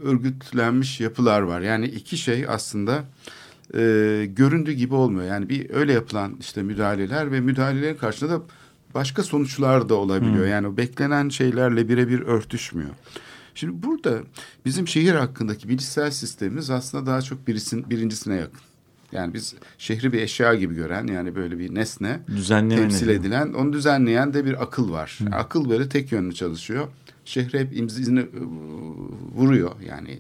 [0.04, 1.62] örgütlenmiş yapılar var.
[1.62, 3.04] Yani iki şey aslında
[3.76, 5.28] e, göründüğü gibi olmuyor.
[5.28, 8.42] Yani bir öyle yapılan işte müdahaleler ve müdahalelerin karşısında da
[8.94, 10.48] başka sonuçlar da olabiliyor.
[10.48, 12.90] Yani o beklenen şeylerle birebir örtüşmüyor.
[13.56, 14.20] Şimdi burada
[14.66, 18.62] bizim şehir hakkındaki bilişsel sistemimiz aslında daha çok birisin, birincisine yakın.
[19.12, 23.14] Yani biz şehri bir eşya gibi gören yani böyle bir nesne Düzenleme temsil ne?
[23.14, 25.20] edilen onu düzenleyen de bir akıl var.
[25.32, 26.88] Akıl böyle tek yönlü çalışıyor.
[27.26, 28.26] Şehre hep imzini e,
[29.36, 30.20] vuruyor yani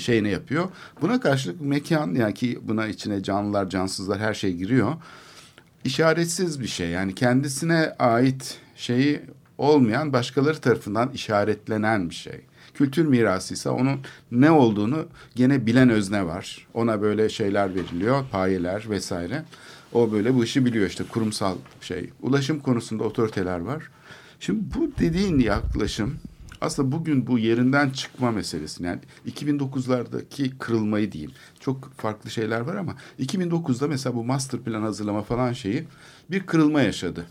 [0.00, 0.68] şeyine yapıyor.
[1.00, 4.92] Buna karşılık mekan yani ki buna içine canlılar cansızlar her şey giriyor.
[5.84, 9.20] İşaretsiz bir şey yani kendisine ait şeyi
[9.58, 12.40] olmayan başkaları tarafından işaretlenen bir şey.
[12.80, 14.00] Kültür mirası ise onun
[14.30, 16.66] ne olduğunu gene bilen özne var.
[16.74, 19.44] Ona böyle şeyler veriliyor, payeler vesaire.
[19.92, 22.10] O böyle bu işi biliyor işte kurumsal şey.
[22.22, 23.90] Ulaşım konusunda otoriteler var.
[24.40, 26.14] Şimdi bu dediğin yaklaşım
[26.60, 28.82] aslında bugün bu yerinden çıkma meselesi.
[28.82, 31.32] Yani 2009'lardaki kırılmayı diyeyim.
[31.60, 35.84] Çok farklı şeyler var ama 2009'da mesela bu master plan hazırlama falan şeyi
[36.30, 37.26] bir kırılma yaşadı.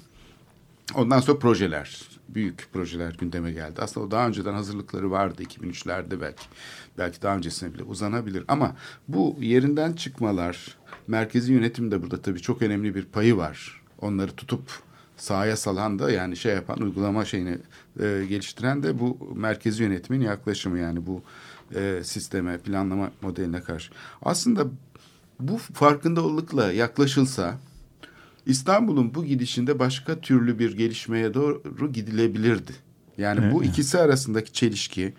[0.96, 3.82] Ondan sonra projeler, büyük projeler gündeme geldi.
[3.82, 6.44] Aslında o daha önceden hazırlıkları vardı 2003'lerde belki.
[6.98, 8.44] Belki daha öncesine bile uzanabilir.
[8.48, 8.76] Ama
[9.08, 10.78] bu yerinden çıkmalar,
[11.08, 13.82] merkezi yönetim de burada tabii çok önemli bir payı var.
[14.02, 14.62] Onları tutup
[15.18, 17.58] sahaya salan da yani şey yapan uygulama şeyini
[18.00, 21.22] e, geliştiren de bu merkezi yönetimin yaklaşımı yani bu
[21.76, 23.92] e, sisteme planlama modeline karşı.
[24.22, 24.66] Aslında
[25.40, 27.58] bu farkındalıkla yaklaşılsa
[28.50, 32.72] İstanbul'un bu gidişinde başka türlü bir gelişmeye doğru gidilebilirdi.
[33.18, 35.14] Yani bu ikisi arasındaki çelişki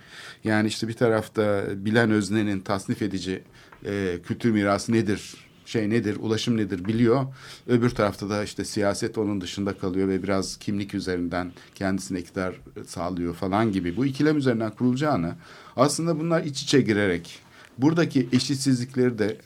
[0.44, 3.42] yani işte bir tarafta bilen öznenin tasnif edici
[3.84, 5.34] e, kültür mirası nedir
[5.66, 7.26] şey nedir, ulaşım nedir biliyor.
[7.66, 12.54] Öbür tarafta da işte siyaset onun dışında kalıyor ve biraz kimlik üzerinden kendisine iktidar
[12.86, 13.96] sağlıyor falan gibi.
[13.96, 15.34] Bu ikilem üzerinden kurulacağını
[15.76, 17.38] aslında bunlar iç içe girerek
[17.78, 19.36] buradaki eşitsizlikleri de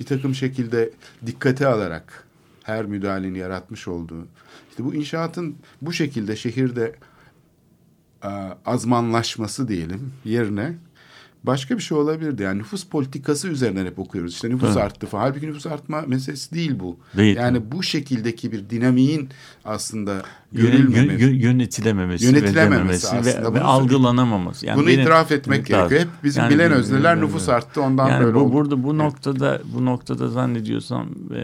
[0.00, 0.90] bir takım şekilde
[1.26, 2.29] dikkate alarak
[2.64, 4.26] her müdahalenin yaratmış olduğu.
[4.70, 6.94] İşte bu inşaatın bu şekilde şehirde
[8.24, 8.28] e,
[8.66, 10.74] azmanlaşması diyelim yerine
[11.44, 12.42] başka bir şey olabilirdi.
[12.42, 14.32] Yani nüfus politikası üzerinden hep okuyoruz.
[14.34, 14.76] İşte nüfus Evet.
[14.76, 15.22] arttı falan.
[15.22, 16.98] Halbuki nüfus artma meselesi değil bu.
[17.16, 17.36] Değil.
[17.36, 19.28] Yani bu şekildeki bir dinamiğin
[19.64, 20.22] aslında
[20.52, 21.24] görülmemesi.
[21.24, 23.50] yön- yönetilememesi, Yönetilememesi ve, aslında.
[23.50, 24.66] ve, ve algılanamaması.
[24.66, 25.88] Yani Bunu benim- itiraf etmek lazım.
[25.88, 26.00] gerekiyor.
[26.00, 28.52] Hep bizim Yani bilen özneler bir- nüfus arttı ondan yani böyle bu, oldu.
[28.52, 31.40] burada bu noktada bu noktada zannediyorsam e,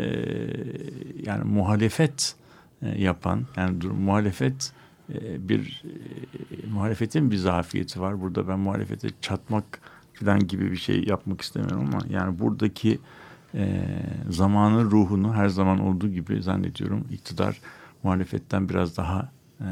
[1.27, 2.35] yani muhalefet
[2.83, 4.73] e, yapan yani dur, muhalefet
[5.49, 5.85] bir
[6.65, 8.21] e, muhalefetin bir zafiyeti var.
[8.21, 9.81] Burada ben muhalefete çatmak
[10.15, 12.99] falan gibi bir şey yapmak istemiyorum ama yani buradaki
[13.55, 13.87] e,
[14.31, 17.61] zamanın ruhunu her zaman olduğu gibi zannediyorum iktidar
[18.03, 19.31] muhalefetten biraz daha
[19.61, 19.67] e,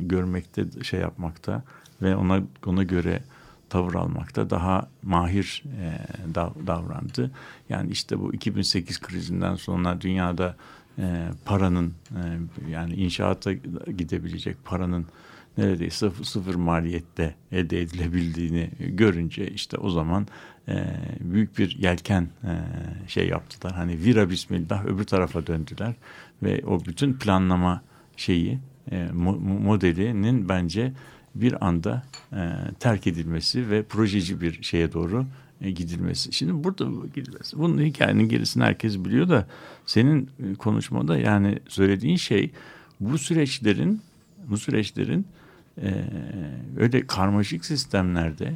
[0.00, 1.62] görmekte şey yapmakta
[2.02, 3.22] ve ona ona göre
[3.70, 5.98] tavır almakta daha mahir e,
[6.34, 7.30] dav- davrandı.
[7.68, 10.56] Yani işte bu 2008 krizinden sonra dünyada
[10.98, 12.20] e, paranın e,
[12.70, 13.52] yani inşaata
[13.98, 15.06] gidebilecek paranın
[15.58, 20.26] neredeyse sıfır, sıfır maliyette elde edilebildiğini görünce işte o zaman
[20.68, 20.84] e,
[21.20, 22.52] büyük bir yelken e,
[23.08, 23.74] şey yaptılar.
[23.74, 25.94] Hani vira bismillah öbür tarafa döndüler
[26.42, 27.82] ve o bütün planlama
[28.16, 28.58] şeyi
[28.90, 30.92] e, mo- mo- modelinin bence
[31.34, 35.26] bir anda e, terk edilmesi ve projeci bir şeye doğru
[35.60, 36.32] gidilmesi.
[36.32, 37.58] Şimdi burada bu gidilmesi.
[37.58, 39.46] Bunun hikayenin gerisini herkes biliyor da
[39.86, 42.50] senin e, konuşmada yani söylediğin şey
[43.00, 44.00] bu süreçlerin
[44.48, 45.26] bu süreçlerin
[45.82, 46.04] e,
[46.76, 48.52] öyle karmaşık sistemlerde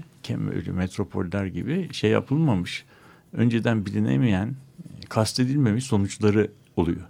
[0.54, 2.84] öyle metropoller gibi şey yapılmamış.
[3.32, 7.02] Önceden bilinemeyen, e, kastedilmemiş sonuçları oluyor.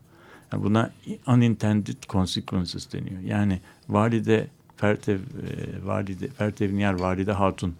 [0.52, 0.92] Yani buna
[1.26, 3.20] unintended consequences deniyor.
[3.20, 7.74] Yani valide Pertev, e, valide, Pertev Niyar Valide Hatun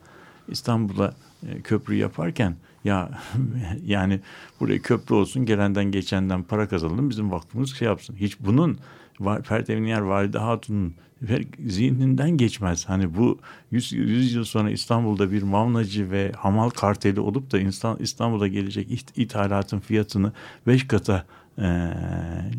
[0.51, 1.15] İstanbul'a
[1.49, 3.11] e, köprü yaparken ya
[3.87, 4.21] yani
[4.61, 8.17] buraya köprü olsun gelenden geçenden para kazanalım bizim vakfımız şey yapsın.
[8.17, 8.79] Hiç bunun
[9.83, 10.95] Niyar Valide Hatun'un
[11.67, 12.89] zihninden geçmez.
[12.89, 13.39] Hani bu
[13.71, 18.91] 100, 100 yıl sonra İstanbul'da bir mavnacı ve hamal karteli olup da İnstan- İstanbul'a gelecek
[18.91, 20.33] it- ithalatın fiyatını
[20.67, 21.25] 5 kata
[21.59, 21.93] e,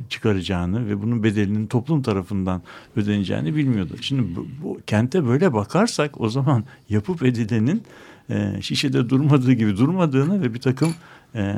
[0.10, 2.62] çıkaracağını ve bunun bedelinin toplum tarafından
[2.96, 3.94] ödeneceğini bilmiyordu.
[4.02, 7.84] Şimdi bu, bu kente böyle bakarsak o zaman yapıp edilenin
[8.30, 10.94] e, şişede durmadığı gibi durmadığını ve bir takım
[11.36, 11.56] e,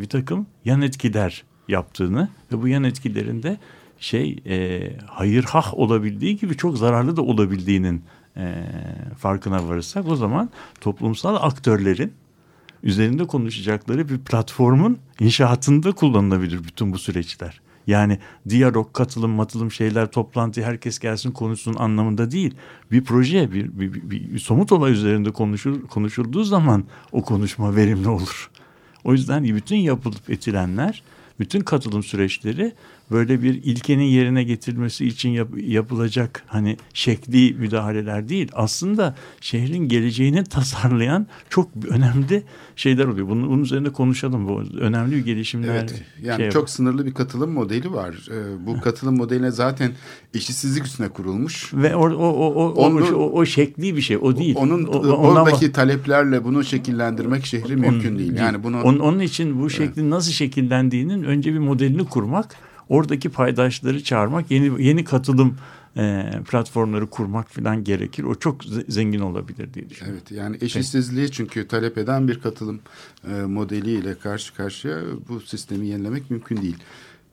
[0.00, 3.56] bir takım yan etkiler yaptığını ve bu yan etkilerinde
[3.98, 8.02] şey e, hayırhah olabildiği gibi çok zararlı da olabildiğinin
[8.36, 8.64] e,
[9.18, 10.50] farkına varırsak o zaman
[10.80, 12.12] toplumsal aktörlerin
[12.86, 17.60] üzerinde konuşacakları bir platformun inşaatında kullanılabilir bütün bu süreçler.
[17.86, 18.18] Yani
[18.48, 22.54] diyalog, katılım, matılım şeyler, toplantı, herkes gelsin konuşsun anlamında değil.
[22.90, 28.08] Bir proje, bir, bir, bir, bir somut olay üzerinde konuşur, konuşulduğu zaman o konuşma verimli
[28.08, 28.50] olur.
[29.04, 31.02] O yüzden bütün yapılıp etilenler,
[31.40, 32.72] bütün katılım süreçleri
[33.10, 38.48] böyle bir ilkenin yerine getirilmesi için yap- yapılacak hani şekli müdahaleler değil.
[38.52, 42.42] Aslında şehrin geleceğini tasarlayan çok önemli
[42.76, 43.28] şeyler oluyor.
[43.28, 44.48] Bunun, bunun üzerinde konuşalım.
[44.48, 45.68] Bu önemli bir gelişimler.
[45.74, 46.02] Evet.
[46.22, 48.28] Yani şey- çok sınırlı bir katılım modeli var.
[48.30, 49.92] Ee, bu katılım modeline zaten
[50.34, 51.74] eşitsizlik üstüne kurulmuş.
[51.74, 54.16] ve o o o o, o, Onu- o, o şekli bir şey.
[54.16, 54.54] O değil.
[54.58, 58.36] Onun O- oradaki taleplerle bunu şekillendirmek şehri mümkün değil.
[58.36, 62.54] Yani bunu Onun, onun için bu şeklin nasıl şekillendiğinin önce bir modelini kurmak,
[62.88, 65.56] oradaki paydaşları çağırmak, yeni yeni katılım
[65.96, 68.24] e, platformları kurmak falan gerekir.
[68.24, 70.20] O çok ze- zengin olabilir diye düşünüyorum.
[70.28, 72.80] Evet yani eşitsizliği çünkü talep eden bir katılım
[73.28, 76.76] e, modeliyle karşı karşıya bu sistemi yenilemek mümkün değil.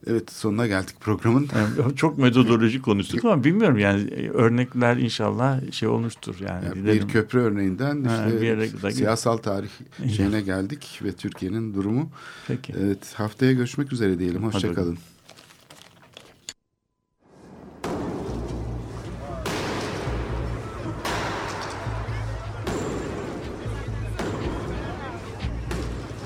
[0.08, 1.48] Evet sonuna geldik programın.
[1.56, 6.66] Yani çok metodoloji konuştuk ama bilmiyorum yani e, örnekler inşallah şey olmuştur yani.
[6.66, 9.70] Yani bir köprü örneğinden Ha, işte bir yere siyasal tarih
[10.16, 12.10] şeyine geldik ve Türkiye'nin durumu.
[12.48, 12.74] Peki.
[12.80, 14.44] Evet haftaya görüşmek üzere diyelim.
[14.44, 14.98] Hoşçakalın.